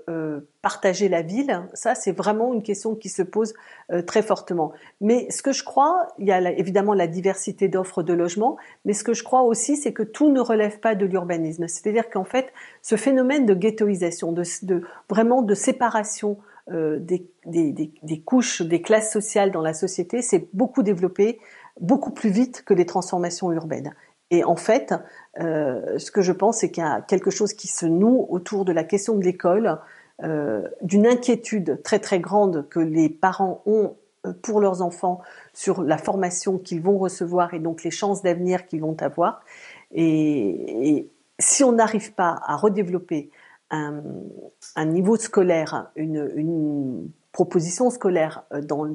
partager 0.63 1.09
la 1.09 1.23
ville, 1.23 1.69
ça 1.75 1.97
c'est 1.97 2.13
vraiment 2.13 2.55
une 2.55 2.63
question 2.63 2.95
qui 2.95 3.09
se 3.09 3.23
pose 3.23 3.53
euh, 3.91 4.01
très 4.01 4.23
fortement. 4.23 4.73
Mais 5.01 5.29
ce 5.29 5.43
que 5.43 5.53
je 5.53 5.65
crois, 5.65 6.07
il 6.19 6.27
y 6.29 6.33
a 6.33 6.53
évidemment 6.53 6.95
la 6.95 7.09
diversité 7.09 7.67
d'offres 7.67 8.05
de 8.05 8.13
logements, 8.13 8.57
mais 8.85 8.93
ce 8.93 9.03
que 9.03 9.13
je 9.13 9.25
crois 9.25 9.43
aussi, 9.43 9.77
c'est 9.77 9.93
que 9.93 10.05
tout 10.05 10.31
ne 10.31 10.41
relève 10.41 10.79
pas 10.79 10.95
de 10.95 11.05
l'urbanisme. 11.05 11.67
C'est-à-dire 11.67 12.09
qu'en 12.09 12.25
fait, 12.25 12.53
ce 12.81 12.95
phénomène 12.95 13.45
de 13.45 13.55
ghettoisation, 13.55 14.31
de, 14.31 14.45
de 14.63 14.83
vraiment 15.11 15.43
de 15.43 15.55
séparation 15.55 16.39
euh, 16.71 16.99
des, 17.01 18.23
couches, 18.25 18.63
des 18.63 18.83
classes 18.83 19.13
sociales 19.13 19.51
dans 19.51 19.63
la 19.63 19.75
société, 19.75 20.23
c'est 20.23 20.49
beaucoup 20.53 20.83
développé, 20.83 21.41
beaucoup 21.81 22.13
plus 22.13 22.31
vite 22.31 22.63
que 22.65 22.75
les 22.75 22.87
transformations 22.87 23.51
urbaines. 23.53 23.95
Et 24.31 24.45
en 24.45 24.57
fait, 24.57 24.95
euh, 25.41 25.99
ce 25.99 26.11
que 26.11 26.23
je 26.23 26.33
pense, 26.33 26.59
c'est 26.59 26.71
qu'il 26.71 26.85
y 26.85 26.87
a 26.87 27.03
quelque 27.03 27.31
chose 27.31 27.53
qui 27.53 27.69
se 27.69 27.85
noue 27.85 28.27
autour 28.31 28.65
de 28.65 28.73
la 28.73 28.85
question 28.85 29.17
de 29.17 29.25
l'école, 29.25 29.79
euh, 30.23 30.63
d'une 30.83 31.07
inquiétude 31.07 31.83
très 31.83 31.99
très 31.99 32.21
grande 32.21 32.69
que 32.69 32.79
les 32.79 33.09
parents 33.09 33.63
ont 33.67 33.97
pour 34.43 34.61
leurs 34.61 34.83
enfants 34.83 35.21
sur 35.53 35.83
la 35.83 35.99
formation 35.99 36.59
qu'ils 36.59 36.81
vont 36.81 36.97
recevoir 36.97 37.55
et 37.55 37.59
donc 37.59 37.83
les 37.83 37.91
chances 37.91 38.23
d'avenir 38.23 38.67
qu'ils 38.67 38.81
vont 38.83 38.97
avoir. 39.01 39.45
Et, 39.91 41.09
si 41.39 41.65
on 41.65 41.73
n'arrive 41.73 42.13
pas 42.13 42.41
à 42.47 42.55
redévelopper 42.55 43.31
un, 43.73 44.85
niveau 44.85 45.17
scolaire, 45.17 45.91
une, 45.97 47.11
proposition 47.33 47.89
scolaire 47.89 48.45
euh, 48.53 48.61
dans, 48.61 48.95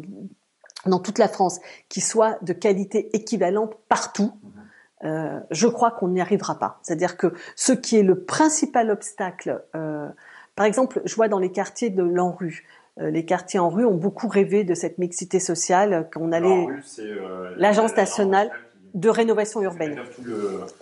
dans 0.86 1.00
toute 1.00 1.18
la 1.18 1.28
France 1.28 1.60
qui 1.90 2.02
soit 2.02 2.38
de 2.44 2.54
qualité 2.54 3.16
équivalente 3.16 3.76
partout, 3.90 4.32
je 5.52 5.68
crois 5.68 5.92
qu'on 5.92 6.08
n'y 6.08 6.22
arrivera 6.22 6.58
pas. 6.58 6.80
C'est-à-dire 6.82 7.18
que 7.18 7.34
ce 7.56 7.72
qui 7.72 7.98
est 7.98 8.04
le 8.04 8.24
principal 8.24 8.90
obstacle 8.90 9.64
par 10.58 10.66
exemple, 10.66 11.02
je 11.06 11.16
vois 11.16 11.28
dans 11.28 11.38
les 11.38 11.52
quartiers 11.52 11.92
de 11.92 12.02
l'ANRU, 12.02 12.66
euh, 13.00 13.12
les 13.12 13.26
quartiers 13.26 13.60
en 13.60 13.70
rue 13.70 13.86
ont 13.86 13.94
beaucoup 13.94 14.28
rêvé 14.28 14.64
de 14.64 14.74
cette 14.74 14.98
mixité 14.98 15.40
sociale 15.40 16.10
qu'on 16.12 16.32
allait. 16.32 16.68
Euh, 17.00 17.54
L'agence 17.58 17.96
nationale 17.96 18.50
de 18.98 19.10
rénovation 19.10 19.62
urbaine. 19.62 20.00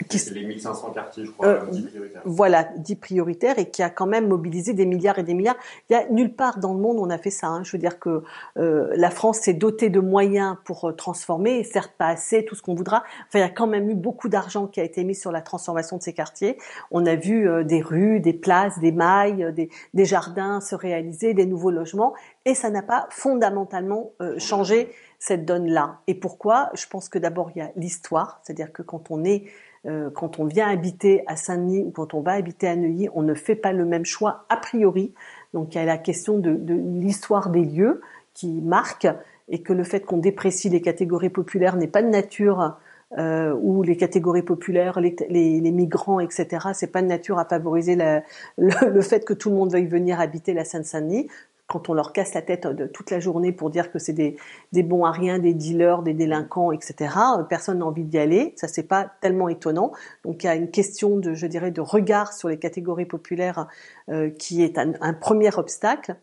qui, 0.09 0.17
les 0.33 0.45
1500 0.45 0.91
quartiers, 0.91 1.25
je 1.25 1.31
crois, 1.31 1.47
euh, 1.47 1.65
10 1.69 1.81
prioritaires. 1.83 2.21
Voilà, 2.23 2.63
10 2.77 2.95
prioritaires 2.95 3.59
et 3.59 3.69
qui 3.69 3.83
a 3.83 3.89
quand 3.89 4.07
même 4.07 4.27
mobilisé 4.27 4.73
des 4.73 4.85
milliards 4.85 5.19
et 5.19 5.23
des 5.23 5.33
milliards. 5.33 5.57
Il 5.89 5.93
y 5.93 5.95
a 5.95 6.07
nulle 6.09 6.33
part 6.33 6.59
dans 6.59 6.73
le 6.73 6.79
monde 6.79 6.95
on 6.97 7.09
a 7.09 7.17
fait 7.17 7.29
ça. 7.29 7.47
Hein. 7.47 7.63
Je 7.63 7.71
veux 7.73 7.77
dire 7.77 7.99
que 7.99 8.23
euh, 8.57 8.93
la 8.95 9.09
France 9.09 9.39
s'est 9.39 9.53
dotée 9.53 9.89
de 9.89 9.99
moyens 9.99 10.55
pour 10.63 10.89
euh, 10.89 10.91
transformer, 10.93 11.63
certes 11.63 11.93
pas 11.97 12.07
assez, 12.07 12.45
tout 12.45 12.55
ce 12.55 12.61
qu'on 12.61 12.73
voudra. 12.73 13.03
Enfin, 13.27 13.39
il 13.39 13.39
y 13.39 13.43
a 13.43 13.49
quand 13.49 13.67
même 13.67 13.89
eu 13.89 13.95
beaucoup 13.95 14.29
d'argent 14.29 14.67
qui 14.67 14.79
a 14.79 14.83
été 14.83 15.03
mis 15.03 15.15
sur 15.15 15.31
la 15.31 15.41
transformation 15.41 15.97
de 15.97 16.01
ces 16.01 16.13
quartiers. 16.13 16.57
On 16.91 17.05
a 17.05 17.15
vu 17.15 17.49
euh, 17.49 17.63
des 17.63 17.81
rues, 17.81 18.21
des 18.21 18.33
places, 18.33 18.79
des 18.79 18.93
mailles, 18.93 19.51
des, 19.53 19.69
des 19.93 20.05
jardins 20.05 20.61
se 20.61 20.75
réaliser, 20.75 21.33
des 21.33 21.45
nouveaux 21.45 21.71
logements, 21.71 22.13
et 22.45 22.55
ça 22.55 22.69
n'a 22.69 22.81
pas 22.81 23.07
fondamentalement 23.09 24.11
changé 24.37 24.91
cette 25.25 25.43
donne-là. 25.43 26.01
Et 26.05 26.13
pourquoi? 26.13 26.69
Je 26.75 26.85
pense 26.85 27.09
que 27.09 27.17
d'abord 27.17 27.49
il 27.55 27.59
y 27.59 27.61
a 27.61 27.71
l'histoire, 27.75 28.39
c'est-à-dire 28.43 28.71
que 28.71 28.83
quand 28.83 29.09
on 29.09 29.23
est 29.23 29.45
euh, 29.87 30.09
quand 30.11 30.39
on 30.39 30.45
vient 30.45 30.67
habiter 30.67 31.23
à 31.25 31.35
Saint-Denis 31.35 31.83
ou 31.83 31.89
quand 31.91 32.13
on 32.13 32.21
va 32.21 32.33
habiter 32.33 32.67
à 32.67 32.75
Neuilly, 32.75 33.09
on 33.13 33.23
ne 33.23 33.33
fait 33.33 33.55
pas 33.55 33.71
le 33.71 33.85
même 33.85 34.05
choix 34.05 34.45
a 34.49 34.57
priori. 34.57 35.13
Donc 35.53 35.73
il 35.73 35.79
y 35.79 35.81
a 35.81 35.85
la 35.85 35.97
question 35.97 36.37
de, 36.37 36.59
l'histoire 36.99 37.49
des 37.49 37.63
lieux 37.63 38.01
qui 38.35 38.61
marque 38.61 39.07
et 39.49 39.63
que 39.63 39.73
le 39.73 39.83
fait 39.83 40.01
qu'on 40.01 40.17
déprécie 40.17 40.69
les 40.69 40.81
catégories 40.81 41.29
populaires 41.29 41.75
n'est 41.75 41.87
pas 41.87 42.03
de 42.03 42.09
nature 42.09 42.77
euh, 43.17 43.55
ou 43.61 43.81
les 43.81 43.97
catégories 43.97 44.43
populaires, 44.43 44.99
les, 44.99 45.71
migrants, 45.71 46.19
etc. 46.19 46.67
C'est 46.73 46.91
pas 46.91 47.01
de 47.01 47.07
nature 47.07 47.39
à 47.39 47.45
favoriser 47.45 47.95
le, 47.95 48.21
le, 48.57 49.01
fait 49.01 49.25
que 49.25 49.33
tout 49.33 49.49
le 49.49 49.55
monde 49.55 49.71
veuille 49.71 49.87
venir 49.87 50.19
habiter 50.19 50.53
la 50.53 50.65
Seine-Saint-Denis 50.65 51.29
quand 51.67 51.89
on 51.89 51.93
leur 51.93 52.13
casse 52.13 52.33
la 52.33 52.41
tête 52.41 52.67
de 52.67 52.85
toute 52.85 53.09
la 53.09 53.19
journée 53.19 53.51
pour 53.51 53.69
dire 53.69 53.91
que 53.91 53.97
c'est 53.97 54.13
des, 54.13 54.37
des 54.71 54.83
bons 54.83 55.03
à 55.03 55.11
rien, 55.11 55.39
des 55.39 55.53
dealers, 55.53 56.03
des 56.03 56.13
délinquants, 56.13 56.71
etc. 56.71 57.15
Personne 57.49 57.79
n'a 57.79 57.85
envie 57.85 58.03
d'y 58.03 58.19
aller. 58.19 58.53
Ça 58.55 58.67
c'est 58.67 58.87
pas 58.87 59.11
tellement 59.21 59.49
étonnant. 59.49 59.91
Donc 60.23 60.43
il 60.43 60.47
y 60.47 60.49
a 60.49 60.55
une 60.55 60.69
question 60.69 61.17
de, 61.17 61.33
je 61.33 61.47
dirais, 61.47 61.71
de 61.71 61.81
regard 61.81 62.33
sur 62.33 62.49
les 62.49 62.59
catégories 62.59 63.05
populaires 63.05 63.67
euh, 64.09 64.29
qui 64.29 64.63
est 64.63 64.77
un, 64.77 65.13
premier 65.13 65.55
obstacle. 65.57 66.15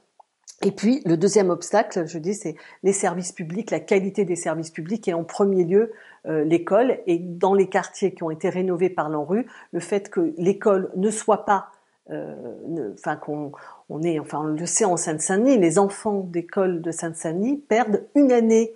Et 0.64 0.70
puis 0.70 1.02
le 1.06 1.16
deuxième 1.16 1.50
obstacle, 1.50 2.06
je 2.06 2.18
dis, 2.18 2.34
c'est 2.34 2.54
les 2.84 2.92
services 2.92 3.32
publics, 3.32 3.72
la 3.72 3.80
qualité 3.80 4.24
des 4.24 4.36
services 4.36 4.70
publics 4.70 5.08
et 5.08 5.14
en 5.14 5.24
premier 5.24 5.64
lieu 5.64 5.90
euh, 6.26 6.44
l'école. 6.44 7.00
Et 7.08 7.18
dans 7.18 7.54
les 7.54 7.68
quartiers 7.68 8.14
qui 8.14 8.22
ont 8.22 8.30
été 8.30 8.48
rénovés 8.48 8.90
par 8.90 9.08
l'ANRU, 9.08 9.46
le 9.72 9.80
fait 9.80 10.08
que 10.08 10.32
l'école 10.36 10.92
ne 10.94 11.10
soit 11.10 11.44
pas 11.44 11.70
euh, 11.72 11.81
enfin 12.08 13.16
qu'on 13.16 13.52
on 13.88 14.02
est, 14.02 14.18
enfin 14.18 14.40
on 14.40 14.44
le 14.44 14.66
sait 14.66 14.84
en 14.84 14.96
Seine-Saint-Denis, 14.96 15.58
les 15.58 15.78
enfants 15.78 16.20
d'école 16.20 16.82
de 16.82 16.90
Seine-Saint-Denis 16.90 17.58
perdent 17.58 18.06
une 18.14 18.32
année 18.32 18.74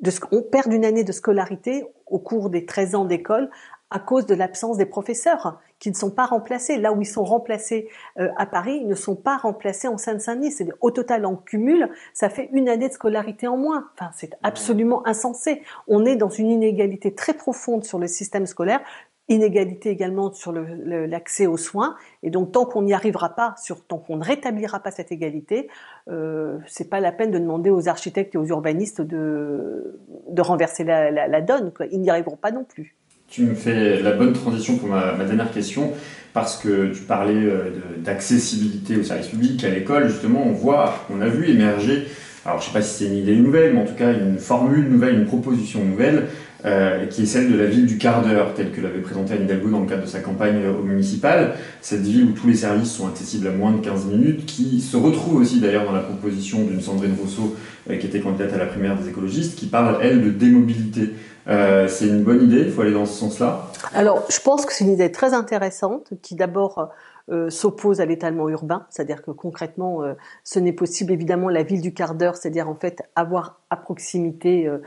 de, 0.00 0.10
on 0.30 0.42
perd 0.42 0.72
une 0.72 0.84
année 0.84 1.04
de 1.04 1.12
scolarité 1.12 1.86
au 2.06 2.18
cours 2.18 2.50
des 2.50 2.66
13 2.66 2.94
ans 2.94 3.04
d'école 3.04 3.50
à 3.90 4.00
cause 4.00 4.26
de 4.26 4.34
l'absence 4.34 4.78
des 4.78 4.86
professeurs 4.86 5.60
qui 5.78 5.90
ne 5.90 5.94
sont 5.94 6.10
pas 6.10 6.26
remplacés. 6.26 6.76
Là 6.76 6.92
où 6.92 7.00
ils 7.00 7.06
sont 7.06 7.22
remplacés 7.22 7.88
euh, 8.18 8.28
à 8.36 8.46
Paris, 8.46 8.78
ils 8.80 8.88
ne 8.88 8.94
sont 8.94 9.14
pas 9.14 9.36
remplacés 9.36 9.86
en 9.86 9.96
Seine-Saint-Denis. 9.96 10.50
C'est 10.50 10.68
au 10.80 10.90
total 10.90 11.24
en 11.24 11.36
cumul, 11.36 11.88
ça 12.12 12.28
fait 12.28 12.48
une 12.52 12.68
année 12.68 12.88
de 12.88 12.92
scolarité 12.92 13.46
en 13.46 13.56
moins. 13.56 13.88
Enfin, 13.94 14.10
c'est 14.14 14.36
absolument 14.42 15.06
insensé. 15.06 15.62
On 15.86 16.04
est 16.04 16.16
dans 16.16 16.28
une 16.28 16.50
inégalité 16.50 17.14
très 17.14 17.34
profonde 17.34 17.84
sur 17.84 17.98
le 17.98 18.08
système 18.08 18.46
scolaire 18.46 18.80
inégalité 19.28 19.90
également 19.90 20.32
sur 20.32 20.52
l'accès 20.52 21.46
aux 21.46 21.56
soins. 21.56 21.96
Et 22.22 22.30
donc, 22.30 22.52
tant 22.52 22.64
qu'on 22.64 22.82
n'y 22.82 22.94
arrivera 22.94 23.30
pas, 23.30 23.54
sur, 23.62 23.84
tant 23.84 23.98
qu'on 23.98 24.16
ne 24.16 24.24
rétablira 24.24 24.80
pas 24.80 24.90
cette 24.90 25.10
égalité, 25.10 25.68
euh, 26.08 26.58
c'est 26.66 26.88
pas 26.88 27.00
la 27.00 27.12
peine 27.12 27.30
de 27.30 27.38
demander 27.38 27.70
aux 27.70 27.88
architectes 27.88 28.34
et 28.34 28.38
aux 28.38 28.46
urbanistes 28.46 29.00
de, 29.00 29.98
de 30.28 30.42
renverser 30.42 30.84
la, 30.84 31.40
donne. 31.40 31.72
Ils 31.90 32.00
n'y 32.00 32.10
arriveront 32.10 32.36
pas 32.36 32.52
non 32.52 32.64
plus. 32.64 32.94
Tu 33.28 33.42
me 33.42 33.54
fais 33.54 34.00
la 34.00 34.12
bonne 34.12 34.32
transition 34.32 34.76
pour 34.76 34.88
ma, 34.88 35.12
dernière 35.24 35.50
question, 35.50 35.92
parce 36.32 36.56
que 36.56 36.92
tu 36.92 37.02
parlais 37.02 37.34
euh, 37.34 37.70
d'accessibilité 37.98 38.96
au 38.96 39.02
service 39.02 39.28
public, 39.28 39.64
à 39.64 39.70
l'école, 39.70 40.08
justement, 40.08 40.44
on 40.46 40.52
voit, 40.52 40.94
on 41.10 41.20
a 41.20 41.26
vu 41.26 41.50
émerger, 41.50 42.06
alors 42.44 42.60
je 42.60 42.66
ne 42.66 42.68
sais 42.68 42.78
pas 42.78 42.82
si 42.82 42.98
c'est 43.04 43.10
une 43.10 43.18
idée 43.18 43.34
nouvelle, 43.34 43.74
mais 43.74 43.80
en 43.80 43.84
tout 43.84 43.94
cas 43.94 44.12
une 44.12 44.38
formule 44.38 44.88
nouvelle, 44.88 45.16
une 45.16 45.26
proposition 45.26 45.84
nouvelle, 45.84 46.28
euh, 46.66 47.06
qui 47.06 47.22
est 47.22 47.26
celle 47.26 47.52
de 47.52 47.56
la 47.56 47.66
ville 47.66 47.86
du 47.86 47.96
quart 47.96 48.22
d'heure, 48.22 48.52
telle 48.54 48.72
que 48.72 48.80
l'avait 48.80 49.00
présentée 49.00 49.34
Anne 49.34 49.44
Hidalgo 49.44 49.68
dans 49.68 49.80
le 49.80 49.86
cadre 49.86 50.02
de 50.02 50.08
sa 50.08 50.18
campagne 50.18 50.66
au 50.66 50.82
municipal. 50.82 51.54
Cette 51.80 52.02
ville 52.02 52.24
où 52.24 52.32
tous 52.32 52.48
les 52.48 52.56
services 52.56 52.90
sont 52.90 53.06
accessibles 53.06 53.46
à 53.46 53.52
moins 53.52 53.70
de 53.70 53.78
15 53.78 54.06
minutes, 54.06 54.46
qui 54.46 54.80
se 54.80 54.96
retrouve 54.96 55.36
aussi 55.36 55.60
d'ailleurs 55.60 55.84
dans 55.84 55.92
la 55.92 56.00
proposition 56.00 56.64
d'une 56.64 56.80
Sandrine 56.80 57.14
Rousseau, 57.20 57.54
euh, 57.88 57.96
qui 57.98 58.06
était 58.06 58.18
candidate 58.18 58.52
à 58.54 58.58
la 58.58 58.66
primaire 58.66 58.98
des 58.98 59.08
écologistes, 59.08 59.56
qui 59.56 59.66
parle, 59.66 59.98
elle, 60.02 60.24
de 60.24 60.30
démobilité. 60.30 61.12
Euh, 61.46 61.86
c'est 61.86 62.08
une 62.08 62.24
bonne 62.24 62.42
idée, 62.42 62.62
il 62.62 62.72
faut 62.72 62.82
aller 62.82 62.92
dans 62.92 63.06
ce 63.06 63.16
sens-là? 63.16 63.70
Alors, 63.94 64.24
je 64.28 64.40
pense 64.40 64.66
que 64.66 64.72
c'est 64.72 64.84
une 64.84 64.92
idée 64.92 65.12
très 65.12 65.34
intéressante, 65.34 66.14
qui 66.20 66.34
d'abord 66.34 66.90
euh, 67.28 67.50
s'oppose 67.50 68.00
à 68.00 68.06
l'étalement 68.06 68.48
urbain, 68.48 68.86
c'est-à-dire 68.88 69.20
que 69.20 69.32
concrètement, 69.32 70.04
euh, 70.04 70.14
ce 70.44 70.60
n'est 70.60 70.72
possible 70.72 71.10
évidemment 71.10 71.48
la 71.48 71.64
ville 71.64 71.80
du 71.80 71.92
quart 71.92 72.14
d'heure, 72.14 72.36
c'est-à-dire 72.36 72.68
en 72.68 72.76
fait 72.76 73.02
avoir 73.16 73.58
à 73.68 73.76
proximité 73.76 74.68
euh, 74.68 74.78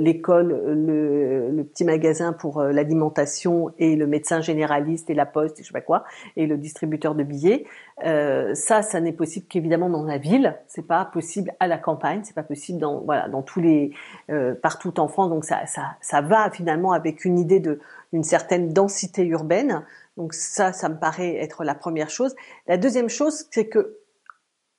l'école, 0.00 0.48
le, 0.48 1.50
le, 1.52 1.64
petit 1.64 1.84
magasin 1.84 2.32
pour 2.32 2.60
l'alimentation 2.64 3.72
et 3.78 3.94
le 3.94 4.08
médecin 4.08 4.40
généraliste 4.40 5.08
et 5.08 5.14
la 5.14 5.24
poste 5.24 5.60
et 5.60 5.62
je 5.62 5.68
sais 5.68 5.72
pas 5.72 5.80
quoi 5.80 6.02
et 6.34 6.48
le 6.48 6.56
distributeur 6.56 7.14
de 7.14 7.22
billets. 7.22 7.64
ça, 8.02 8.82
ça 8.82 9.00
n'est 9.00 9.12
possible 9.12 9.46
qu'évidemment 9.46 9.88
dans 9.88 10.02
la 10.02 10.18
ville. 10.18 10.58
C'est 10.66 10.86
pas 10.86 11.04
possible 11.04 11.52
à 11.60 11.68
la 11.68 11.78
campagne, 11.78 12.22
c'est 12.24 12.34
pas 12.34 12.42
possible 12.42 12.80
dans 12.80 13.02
voilà 13.02 13.28
dans 13.28 13.42
tous 13.42 13.60
les 13.60 13.92
partout 14.62 14.98
en 14.98 15.06
France. 15.06 15.30
Donc 15.30 15.44
ça, 15.44 15.64
ça, 15.66 15.94
ça 16.00 16.20
va 16.20 16.50
finalement 16.50 16.92
avec 16.92 17.24
une 17.24 17.38
idée 17.38 17.60
de 17.60 17.78
d'une 18.12 18.22
certaine 18.22 18.72
densité 18.72 19.24
urbaine. 19.26 19.84
Donc 20.16 20.34
ça, 20.34 20.72
ça 20.72 20.88
me 20.88 20.98
paraît 20.98 21.36
être 21.36 21.64
la 21.64 21.74
première 21.74 22.10
chose. 22.10 22.34
La 22.66 22.76
deuxième 22.76 23.08
chose, 23.08 23.46
c'est 23.50 23.66
que, 23.66 23.98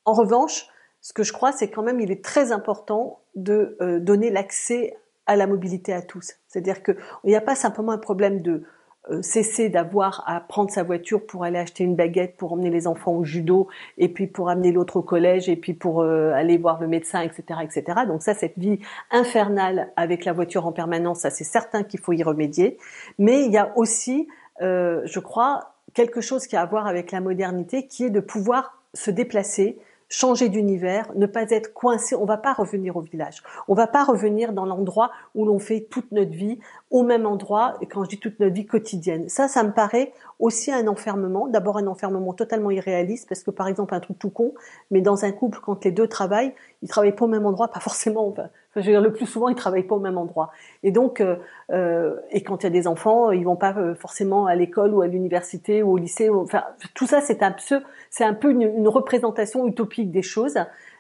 en 0.06 0.14
revanche, 0.14 0.68
ce 1.02 1.14
que 1.14 1.24
je 1.24 1.34
crois, 1.34 1.52
c'est 1.52 1.70
quand 1.70 1.84
même, 1.84 2.00
il 2.00 2.12
est 2.12 2.24
très 2.24 2.52
important 2.52 3.20
de 3.36 3.78
euh, 3.82 4.00
donner 4.00 4.30
l'accès 4.30 4.98
à 5.28 5.36
la 5.36 5.48
mobilité 5.48 5.94
à 5.94 6.02
tous. 6.02 6.34
C'est-à-dire 6.48 6.84
qu'il 6.84 6.98
n'y 7.26 7.36
a 7.36 7.42
pas 7.42 7.56
simplement 7.56 7.92
un 7.92 7.98
problème 7.98 8.42
de 8.42 8.64
euh, 9.12 9.22
cesser 9.22 9.70
d'avoir 9.70 10.24
à 10.26 10.40
prendre 10.40 10.72
sa 10.72 10.82
voiture 10.82 11.24
pour 11.28 11.44
aller 11.44 11.60
acheter 11.60 11.84
une 11.84 11.96
baguette, 11.96 12.38
pour 12.38 12.54
emmener 12.54 12.72
les 12.72 12.88
enfants 12.88 13.14
au 13.14 13.24
judo, 13.24 13.68
et 14.00 14.10
puis 14.10 14.26
pour 14.26 14.50
amener 14.50 14.72
l'autre 14.72 14.98
au 14.98 15.04
collège, 15.04 15.48
et 15.48 15.56
puis 15.56 15.76
pour 15.76 16.02
euh, 16.02 16.32
aller 16.32 16.58
voir 16.58 16.82
le 16.82 16.88
médecin, 16.88 17.22
etc., 17.22 17.60
etc. 17.62 17.84
Donc 18.08 18.24
ça, 18.24 18.34
cette 18.34 18.58
vie 18.58 18.80
infernale 19.12 19.92
avec 19.96 20.26
la 20.26 20.34
voiture 20.34 20.66
en 20.66 20.72
permanence, 20.72 21.20
ça 21.20 21.30
c'est 21.30 21.44
certain 21.44 21.84
qu'il 21.84 22.00
faut 22.00 22.14
y 22.14 22.24
remédier. 22.24 22.80
Mais 23.20 23.46
il 23.46 23.52
y 23.52 23.58
a 23.58 23.78
aussi 23.78 24.28
euh, 24.62 25.02
je 25.06 25.20
crois, 25.20 25.74
quelque 25.94 26.22
chose 26.22 26.48
qui 26.48 26.56
a 26.56 26.62
à 26.62 26.66
voir 26.66 26.88
avec 26.88 27.12
la 27.12 27.22
modernité, 27.22 27.88
qui 27.88 28.06
est 28.06 28.10
de 28.10 28.20
pouvoir 28.20 28.78
se 28.94 29.12
déplacer, 29.12 29.78
changer 30.10 30.50
d'univers, 30.50 31.12
ne 31.16 31.26
pas 31.26 31.50
être 31.50 31.74
coincé. 31.74 32.16
On 32.16 32.26
va 32.26 32.38
pas 32.38 32.54
revenir 32.54 32.96
au 32.96 33.02
village. 33.02 33.42
On 33.68 33.74
va 33.74 33.88
pas 33.88 34.04
revenir 34.04 34.54
dans 34.54 34.66
l'endroit 34.66 35.12
où 35.34 35.46
l'on 35.46 35.60
fait 35.60 35.88
toute 35.90 36.12
notre 36.12 36.32
vie 36.32 36.60
au 36.96 37.04
même 37.04 37.26
endroit. 37.26 37.76
Et 37.82 37.88
quand 37.88 38.06
je 38.06 38.10
dis 38.10 38.20
toute 38.20 38.40
notre 38.40 38.54
vie 38.54 38.66
quotidienne, 38.66 39.28
ça, 39.28 39.50
ça 39.50 39.64
me 39.64 39.74
paraît 39.74 40.14
aussi 40.40 40.72
un 40.72 40.88
enfermement. 40.88 41.50
D'abord 41.50 41.78
un 41.78 41.88
enfermement 41.88 42.34
totalement 42.34 42.72
irréaliste 42.72 43.28
parce 43.28 43.44
que 43.44 43.52
par 43.52 43.68
exemple 43.68 43.94
un 43.94 44.00
truc 44.00 44.18
tout 44.18 44.30
con, 44.30 44.54
mais 44.92 45.02
dans 45.02 45.26
un 45.26 45.34
couple 45.34 45.60
quand 45.62 45.84
les 45.84 45.92
deux 45.92 46.08
travaillent, 46.08 46.54
ils 46.82 46.88
travaillent 46.88 47.16
pas 47.16 47.26
au 47.26 47.28
même 47.28 47.46
endroit, 47.46 47.68
pas 47.68 47.82
forcément. 47.82 48.26
Enfin, 48.30 48.48
je 48.78 48.80
veux 48.80 48.86
dire, 48.86 49.02
le 49.02 49.12
plus 49.12 49.26
souvent, 49.26 49.50
ils 49.50 49.56
travaillent 49.56 49.84
pas 49.84 49.96
au 49.96 50.00
même 50.00 50.18
endroit. 50.18 50.52
Et 50.84 50.92
donc, 50.92 51.20
euh, 51.20 51.36
euh 51.72 52.16
et 52.32 52.44
quand 52.44 52.64
il 52.64 52.64
y 52.64 52.68
a 52.68 52.70
des 52.70 52.88
enfants, 52.88 53.32
ils 53.32 53.44
vont 53.44 53.58
pas 53.58 53.74
euh, 53.78 53.94
forcément 53.96 54.46
à 54.46 54.56
l'école 54.56 54.94
ou 54.94 55.02
à 55.02 55.08
l'université 55.08 55.84
ou 55.84 55.92
au 55.92 55.98
lycée. 55.98 56.30
enfin, 56.30 56.64
tout 56.94 57.08
ça, 57.08 57.20
c'est 57.20 57.44
un 57.44 57.52
peu, 57.52 57.82
c'est 58.10 58.24
un 58.24 58.34
peu 58.34 58.52
une, 58.52 58.62
une, 58.62 58.88
représentation 58.88 59.68
utopique 59.68 60.12
des 60.12 60.22
choses. 60.22 60.60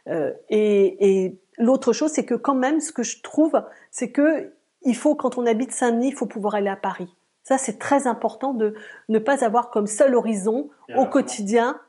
Euh, 0.09 0.33
et, 0.49 1.23
et 1.25 1.39
l'autre 1.57 1.93
chose, 1.93 2.11
c'est 2.11 2.25
que 2.25 2.35
quand 2.35 2.55
même, 2.55 2.81
ce 2.81 2.91
que 2.91 3.03
je 3.03 3.21
trouve, 3.21 3.63
c'est 3.91 4.11
que 4.11 4.51
il 4.85 4.95
faut, 4.95 5.15
quand 5.15 5.37
on 5.37 5.45
habite 5.45 5.71
Saint-Denis, 5.71 6.09
il 6.09 6.15
faut 6.15 6.25
pouvoir 6.25 6.55
aller 6.55 6.69
à 6.69 6.75
Paris. 6.75 7.13
Ça, 7.43 7.57
c'est 7.57 7.77
très 7.77 8.07
important 8.07 8.53
de 8.53 8.73
ne 9.09 9.19
pas 9.19 9.43
avoir 9.43 9.69
comme 9.69 9.87
seul 9.87 10.15
horizon 10.15 10.69
au 10.95 11.05
quotidien. 11.05 11.79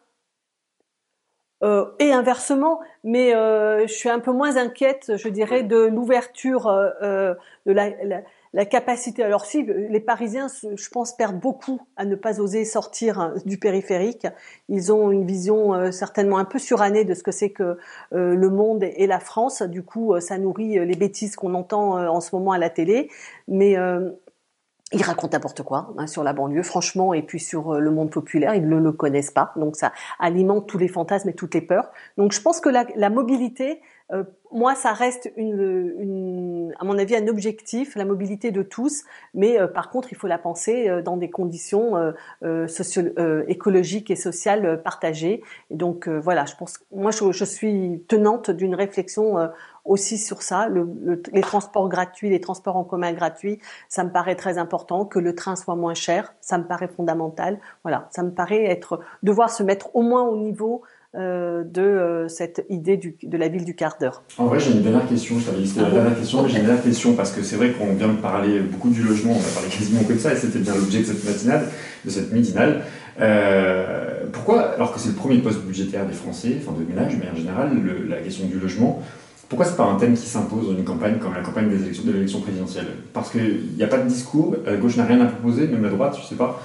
Euh, 1.63 1.87
et 1.99 2.13
inversement, 2.13 2.81
mais 3.03 3.35
euh, 3.35 3.87
je 3.87 3.93
suis 3.95 4.11
un 4.11 4.19
peu 4.21 4.31
moins 4.31 4.59
inquiète, 4.59 5.17
je 5.17 5.29
dirais, 5.31 5.63
de 5.63 5.87
l'ouverture, 5.87 6.67
euh, 6.67 7.33
de 7.65 7.73
la, 7.73 7.89
la, 8.05 8.21
capacité. 8.65 9.23
Alors 9.23 9.45
si 9.45 9.65
les 9.65 10.01
Parisiens, 10.01 10.47
je 10.49 10.89
pense, 10.89 11.17
perdent 11.17 11.39
beaucoup 11.39 11.81
à 11.97 12.05
ne 12.05 12.15
pas 12.15 12.41
oser 12.41 12.65
sortir 12.65 13.21
hein, 13.21 13.35
du 13.45 13.59
périphérique. 13.59 14.27
Ils 14.69 14.93
ont 14.93 15.11
une 15.11 15.27
vision 15.27 15.93
certainement 15.93 16.39
un 16.39 16.45
peu 16.45 16.59
surannée 16.59 17.05
de 17.05 17.15
ce 17.15 17.23
que 17.23 17.33
c'est 17.33 17.51
que 17.51 17.77
le 18.13 18.49
monde 18.49 18.83
et 18.85 19.07
la 19.07 19.21
France. 19.21 19.63
Du 19.63 19.83
coup, 19.83 20.19
ça 20.21 20.39
nourrit 20.39 20.85
les 20.85 20.97
bêtises 20.97 21.37
qu'on 21.37 21.55
entend 21.55 21.99
en 22.09 22.21
ce 22.21 22.35
moment 22.35 22.53
à 22.53 22.59
la 22.59 22.71
télé. 22.71 23.11
Mais 23.49 23.77
ils 24.93 25.03
racontent 25.03 25.37
n'importe 25.37 25.63
quoi 25.63 25.93
hein, 25.99 26.07
sur 26.07 26.23
la 26.23 26.33
banlieue, 26.33 26.63
franchement, 26.63 27.13
et 27.13 27.23
puis 27.23 27.41
sur 27.41 27.75
euh, 27.75 27.81
le 27.81 27.91
monde 27.91 28.11
populaire, 28.11 28.55
ils 28.55 28.69
ne 28.69 28.77
le 28.77 28.93
connaissent 28.93 29.33
pas, 29.33 29.53
donc 29.57 29.75
ça 29.75 29.93
alimente 30.21 30.69
tous 30.69 30.79
les 30.79 30.87
fantasmes 30.87 31.29
et 31.29 31.35
toutes 31.35 31.55
les 31.55 31.61
peurs. 31.61 31.91
Donc 32.17 32.33
je 32.33 32.41
pense 32.41 32.61
que 32.61 32.69
la, 32.69 32.87
la 32.95 33.11
mobilité, 33.11 33.81
euh, 34.13 34.23
moi, 34.53 34.77
ça 34.77 34.93
reste 34.93 35.33
une, 35.37 36.46
à 36.79 36.85
mon 36.85 36.99
avis 36.99 37.17
un 37.17 37.27
objectif, 37.29 37.97
la 37.97 38.05
mobilité 38.05 38.51
de 38.51 38.63
tous, 38.63 39.05
mais 39.35 39.61
euh, 39.61 39.67
par 39.67 39.91
contre, 39.91 40.13
il 40.13 40.17
faut 40.17 40.27
la 40.27 40.39
penser 40.39 40.91
dans 41.05 41.17
des 41.17 41.31
conditions 41.31 41.95
socio 42.67 43.03
écologiques 43.49 44.11
et 44.11 44.17
sociales 44.17 44.83
partagées. 44.83 45.43
Et 45.71 45.77
donc 45.77 46.09
voilà, 46.09 46.45
je 46.45 46.55
pense, 46.57 46.79
moi, 46.93 47.11
je, 47.11 47.45
suis 47.45 48.05
tenante 48.09 48.51
d'une 48.51 48.75
réflexion 48.75 49.37
aussi 49.87 50.19
sur 50.19 50.43
ça. 50.43 50.69
Le, 50.69 51.23
les 51.33 51.41
transports 51.41 51.89
gratuits, 51.89 52.31
les 52.31 52.41
transports 52.41 52.77
en 52.77 52.85
commun 52.85 53.13
gratuits, 53.13 53.59
ça 53.89 54.05
me 54.05 54.11
paraît 54.11 54.37
très 54.37 54.59
important. 54.59 55.05
Que 55.05 55.19
le 55.19 55.35
train 55.35 55.57
soit 55.57 55.77
moins 55.77 55.95
cher, 55.95 56.35
ça 56.41 56.59
me 56.59 56.65
paraît 56.65 56.89
fondamental. 56.89 57.59
Voilà, 57.83 58.09
ça 58.11 58.23
me 58.23 58.31
paraît 58.31 58.65
être 58.65 59.01
devoir 59.23 59.51
se 59.51 59.63
mettre 59.63 59.95
au 59.95 60.03
moins 60.03 60.23
au 60.23 60.37
niveau 60.37 60.83
euh, 61.17 61.65
de 61.65 61.81
euh, 61.81 62.29
cette 62.29 62.67
idée 62.69 62.99
du, 62.99 63.17
de 63.23 63.39
la 63.39 63.49
ville 63.49 63.65
du 63.65 63.75
quart 63.75 63.97
d'heure. 63.99 64.23
En 64.37 64.45
vrai, 64.47 64.61
j'ai 64.61 64.73
une 64.73 64.83
dernière 64.83 65.09
question. 65.09 65.39
Je 65.39 65.47
t'avais 65.47 65.61
listé 65.61 65.81
la 65.81 65.87
ah 65.87 65.91
dernière 65.91 66.19
question, 66.19 66.43
mais 66.43 66.49
j'ai 66.51 66.59
une 66.59 66.67
dernière 66.67 66.85
question 66.85 67.15
parce 67.15 67.33
que 67.33 67.43
c'est 67.43 67.57
vrai 67.57 67.71
qu'on 67.71 67.95
vient 67.95 68.09
de 68.09 68.19
parler 68.19 68.61
beaucoup 68.61 68.91
du 68.91 69.03
logement, 69.03 69.33
on 69.33 69.39
va 69.39 69.55
parler 69.55 69.69
quasiment 69.71 70.03
que 70.05 70.13
de 70.13 70.19
ça, 70.19 70.35
et 70.35 70.37
c'était 70.37 70.59
bien 70.59 70.75
l'objet 70.75 70.99
de 70.99 71.05
cette 71.05 71.25
matinale, 71.25 71.69
de 72.05 72.11
cette 72.11 72.33
midinale. 72.33 72.83
Euh, 73.19 74.27
pourquoi, 74.31 74.75
alors 74.75 74.93
que 74.93 75.01
c'est 75.01 75.09
le 75.09 75.15
premier 75.15 75.39
poste 75.39 75.61
budgétaire 75.63 76.05
des 76.07 76.13
Français, 76.13 76.59
enfin 76.61 76.79
de 76.79 76.85
ménage, 76.85 77.17
mais 77.19 77.31
en 77.33 77.37
général, 77.37 77.71
la 78.11 78.17
question 78.17 78.47
du 78.47 78.59
logement, 78.59 79.03
pourquoi 79.49 79.65
c'est 79.65 79.77
pas 79.77 79.85
un 79.85 79.97
thème 79.97 80.15
qui 80.15 80.27
s'impose 80.27 80.67
dans 80.67 80.77
une 80.77 80.85
campagne 80.85 81.17
comme 81.19 81.33
la 81.33 81.41
campagne 81.41 81.71
des 81.71 81.83
élections, 81.83 82.05
de 82.05 82.13
l'élection 82.13 82.43
présidentielle? 82.43 82.89
Parce 83.15 83.31
qu'il 83.31 83.75
n'y 83.75 83.83
a 83.83 83.87
pas 83.87 83.99
de 83.99 84.09
discours, 84.09 84.55
la 84.67 84.77
gauche 84.77 84.97
n'a 84.97 85.07
rien 85.07 85.23
à 85.23 85.27
proposer, 85.27 85.67
même 85.67 85.83
la 85.83 85.91
droite, 85.91 86.19
je 86.21 86.29
sais 86.29 86.35
pas. 86.35 86.61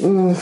Mmh. 0.00 0.34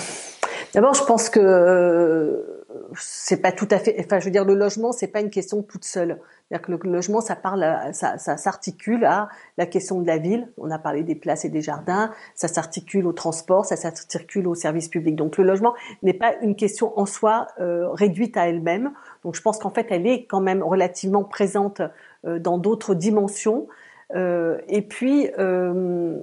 D'abord, 0.74 0.94
je 0.94 1.04
pense 1.04 1.28
que 1.28 1.40
euh, 1.40 2.62
c'est 2.96 3.42
pas 3.42 3.52
tout 3.52 3.68
à 3.70 3.78
fait. 3.78 3.96
Enfin, 4.00 4.18
je 4.20 4.24
veux 4.24 4.30
dire, 4.30 4.44
le 4.44 4.54
logement, 4.54 4.92
c'est 4.92 5.08
pas 5.08 5.20
une 5.20 5.30
question 5.30 5.62
toute 5.62 5.85
seule. 5.85 6.18
C'est-à-dire 6.48 6.66
que 6.66 6.72
le 6.87 6.92
logement, 6.92 7.20
ça 7.20 7.37
parle, 7.37 7.64
ça, 7.92 8.18
s'articule 8.18 9.04
à 9.04 9.28
la 9.58 9.66
question 9.66 10.00
de 10.00 10.06
la 10.06 10.18
ville. 10.18 10.48
On 10.58 10.70
a 10.70 10.78
parlé 10.78 11.02
des 11.02 11.14
places 11.14 11.44
et 11.44 11.48
des 11.48 11.62
jardins. 11.62 12.12
Ça 12.35 12.48
s'articule 12.48 13.06
au 13.06 13.12
transport, 13.12 13.64
ça 13.64 13.76
s'articule 13.76 14.46
au 14.46 14.54
service 14.54 14.88
public. 14.88 15.16
Donc, 15.16 15.38
le 15.38 15.44
logement 15.44 15.74
n'est 16.02 16.14
pas 16.14 16.35
une 16.42 16.56
question 16.56 16.98
en 16.98 17.06
soi 17.06 17.46
euh, 17.61 17.88
réduite 17.90 18.37
à 18.37 18.48
elle-même. 18.48 18.92
Donc, 19.24 19.35
je 19.35 19.42
pense 19.42 19.58
qu'en 19.58 19.70
fait, 19.70 19.87
elle 19.90 20.06
est 20.06 20.24
quand 20.26 20.40
même 20.40 20.62
relativement 20.62 21.24
présente 21.24 21.82
euh, 22.26 22.38
dans 22.38 22.58
d'autres 22.58 22.94
dimensions. 22.94 23.66
Euh, 24.14 24.58
et 24.68 24.82
puis, 24.82 25.30
euh, 25.38 26.18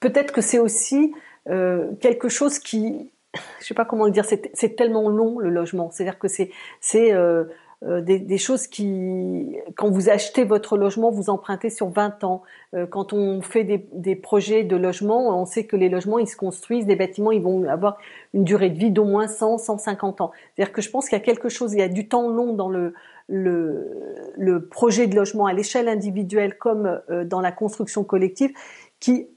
peut-être 0.00 0.32
que 0.32 0.40
c'est 0.40 0.58
aussi 0.58 1.14
euh, 1.48 1.92
quelque 2.00 2.28
chose 2.28 2.58
qui 2.58 3.12
je 3.60 3.66
sais 3.66 3.74
pas 3.74 3.84
comment 3.84 4.06
le 4.06 4.10
dire, 4.10 4.24
c'est 4.24 4.76
tellement 4.76 5.08
long 5.08 5.38
le 5.38 5.50
logement. 5.50 5.90
C'est-à-dire 5.90 6.18
que 6.18 6.28
c'est 6.28 6.50
euh, 6.94 7.44
euh, 7.84 8.00
des, 8.00 8.38
choses 8.38 8.66
qui, 8.66 9.56
quand 9.76 9.90
vous 9.90 10.08
achetez 10.08 10.44
votre 10.44 10.76
logement, 10.76 11.10
vous 11.10 11.28
empruntez 11.30 11.70
sur 11.70 11.88
20 11.88 12.24
ans. 12.24 12.42
Euh, 12.74 12.86
quand 12.86 13.12
on 13.12 13.42
fait 13.42 13.64
des, 13.64 14.16
projets 14.16 14.64
de 14.64 14.76
logement, 14.76 15.38
on 15.40 15.44
sait 15.44 15.64
que 15.64 15.76
les 15.76 15.88
logements, 15.88 16.18
ils 16.18 16.26
se 16.26 16.36
construisent, 16.36 16.86
des 16.86 16.96
bâtiments, 16.96 17.30
ils 17.30 17.42
vont 17.42 17.68
avoir 17.68 17.98
une 18.32 18.44
durée 18.44 18.70
de 18.70 18.78
vie 18.78 18.90
d'au 18.90 19.04
moins 19.04 19.28
100, 19.28 19.58
150 19.58 20.20
ans. 20.22 20.32
C'est-à-dire 20.54 20.72
que 20.72 20.80
je 20.80 20.90
pense 20.90 21.08
qu'il 21.08 21.18
y 21.18 21.20
a 21.20 21.24
quelque 21.24 21.48
chose, 21.48 21.74
il 21.74 21.80
y 21.80 21.82
a 21.82 21.88
du 21.88 22.08
temps 22.08 22.28
long 22.28 22.54
dans 22.54 22.70
le, 22.70 22.94
le 23.28 24.68
projet 24.68 25.06
de 25.06 25.14
logement 25.14 25.44
à 25.44 25.52
l'échelle 25.52 25.88
individuelle 25.88 26.56
comme 26.56 27.02
dans 27.26 27.42
la 27.42 27.52
construction 27.52 28.02
collective 28.02 28.52
qui 29.00 29.28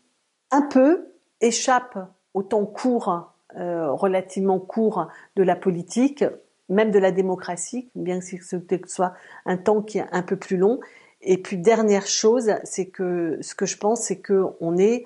un 0.49 0.61
peu 0.61 1.07
échappe 1.41 1.97
au 2.33 2.41
temps 2.41 2.65
court 2.65 3.33
euh, 3.57 3.91
relativement 3.91 4.59
court 4.59 5.07
de 5.35 5.43
la 5.43 5.55
politique, 5.55 6.23
même 6.69 6.91
de 6.91 6.99
la 6.99 7.11
démocratie, 7.11 7.89
bien 7.95 8.19
que 8.19 8.25
ce 8.25 8.57
soit 8.87 9.13
un 9.45 9.57
temps 9.57 9.81
qui 9.81 9.97
est 9.97 10.05
un 10.11 10.21
peu 10.21 10.37
plus 10.37 10.57
long. 10.57 10.79
Et 11.21 11.37
puis 11.37 11.57
dernière 11.57 12.07
chose, 12.07 12.53
c'est 12.63 12.87
que 12.87 13.37
ce 13.41 13.53
que 13.53 13.65
je 13.65 13.77
pense, 13.77 14.01
c'est 14.01 14.19
que 14.19 14.45
on 14.59 14.77
est 14.77 15.05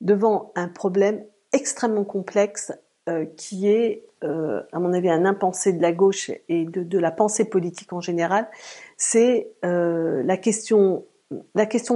devant 0.00 0.52
un 0.54 0.68
problème 0.68 1.22
extrêmement 1.52 2.04
complexe 2.04 2.72
euh, 3.08 3.26
qui 3.36 3.68
est, 3.68 4.04
euh, 4.24 4.62
à 4.72 4.80
mon 4.80 4.92
avis, 4.92 5.10
un 5.10 5.24
impensé 5.24 5.72
de 5.72 5.82
la 5.82 5.92
gauche 5.92 6.30
et 6.48 6.64
de, 6.64 6.98
la 6.98 7.10
pensée 7.10 7.44
politique 7.44 7.92
en 7.92 8.00
général. 8.00 8.48
C'est 8.96 9.52
la 9.62 10.36
question 10.38 11.04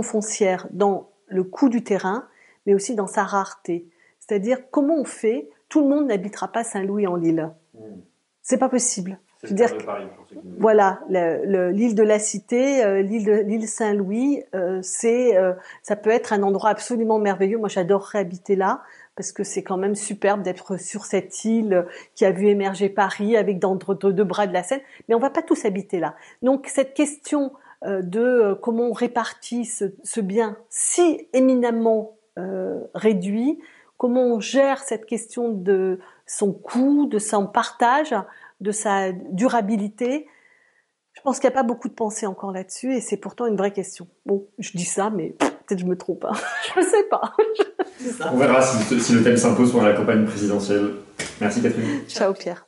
foncière 0.03 0.69
dans 0.71 1.11
le 1.27 1.43
coût 1.43 1.69
du 1.69 1.83
terrain, 1.83 2.27
mais 2.67 2.75
aussi 2.75 2.95
dans 2.95 3.07
sa 3.07 3.25
rareté. 3.25 3.89
C'est-à-dire 4.27 4.71
comment 4.71 4.97
on 4.97 5.05
fait 5.05 5.49
Tout 5.69 5.83
le 5.83 5.89
monde 5.89 6.07
n'habitera 6.07 6.49
pas 6.49 6.65
Saint-Louis-en-Lille. 6.65 7.51
Mmh. 7.75 7.79
C'est 8.43 8.59
pas 8.59 8.69
possible. 8.69 9.19
C'est 9.43 9.55
dire, 9.55 9.71
voilà, 10.59 11.01
l'île 11.11 11.95
de 11.95 12.03
la 12.03 12.19
Cité, 12.19 12.83
euh, 12.85 13.03
l'île 13.03 13.69
Saint-Louis, 13.69 14.43
euh, 14.55 14.81
c'est, 14.83 15.37
euh, 15.37 15.53
ça 15.83 15.95
peut 15.95 16.11
être 16.11 16.33
un 16.33 16.43
endroit 16.43 16.71
absolument 16.71 17.19
merveilleux. 17.19 17.59
Moi, 17.59 17.69
j'adorerais 17.69 18.21
habiter 18.21 18.57
là 18.57 18.83
parce 19.15 19.33
que 19.33 19.45
c'est 19.45 19.63
quand 19.63 19.77
même 19.77 19.95
superbe 19.95 20.43
d'être 20.43 20.79
sur 20.79 21.05
cette 21.05 21.45
île 21.45 21.87
qui 22.15 22.25
a 22.25 22.31
vu 22.31 22.47
émerger 22.49 22.89
Paris 22.89 23.37
avec 23.37 23.59
dans 23.59 23.75
deux 23.77 24.25
bras 24.25 24.47
de 24.47 24.53
la 24.53 24.63
Seine. 24.63 24.81
Mais 25.09 25.15
on 25.15 25.21
va 25.21 25.31
pas 25.31 25.43
tous 25.43 25.65
habiter 25.65 26.01
là. 26.01 26.15
Donc 26.43 26.67
cette 26.67 26.95
question 26.95 27.53
de 27.83 28.59
comment 28.63 28.85
on 28.85 28.93
répartit 28.93 29.65
ce, 29.65 29.87
ce 30.03 30.21
bien 30.21 30.59
si 30.69 31.29
éminemment 31.33 32.17
réduit, 32.95 33.59
comment 33.97 34.23
on 34.23 34.41
gère 34.41 34.81
cette 34.81 35.07
question 35.07 35.51
de 35.51 35.99
son 36.27 36.53
coût, 36.53 37.07
de 37.07 37.19
son 37.19 37.47
partage, 37.47 38.15
de 38.61 38.71
sa 38.73 39.13
durabilité. 39.13 40.27
Je 41.13 41.21
pense 41.23 41.39
qu'il 41.41 41.49
n'y 41.49 41.55
a 41.55 41.59
pas 41.59 41.63
beaucoup 41.63 41.89
de 41.89 41.95
pensée 41.95 42.27
encore 42.27 42.53
là-dessus 42.53 42.95
et 42.95 43.01
c'est 43.01 43.17
pourtant 43.17 43.47
une 43.47 43.57
vraie 43.57 43.73
question. 43.73 44.07
Bon, 44.27 44.47
je 44.59 44.73
dis 44.75 44.85
ça, 44.85 45.11
mais 45.11 45.35
peut-être 45.39 45.81
je 45.81 45.87
me 45.87 45.97
trompe. 45.97 46.25
Hein. 46.25 46.35
je 46.75 46.81
ne 46.81 46.85
sais 46.85 47.05
pas. 47.05 47.33
On 48.33 48.37
verra 48.37 48.61
si, 48.61 49.01
si 49.01 49.13
le 49.13 49.23
thème 49.23 49.37
s'impose 49.37 49.73
pour 49.73 49.83
la 49.83 49.95
campagne 49.95 50.27
présidentielle. 50.27 50.97
Merci 51.41 51.63
Catherine. 51.63 52.03
Ciao 52.09 52.35
Pierre. 52.35 52.66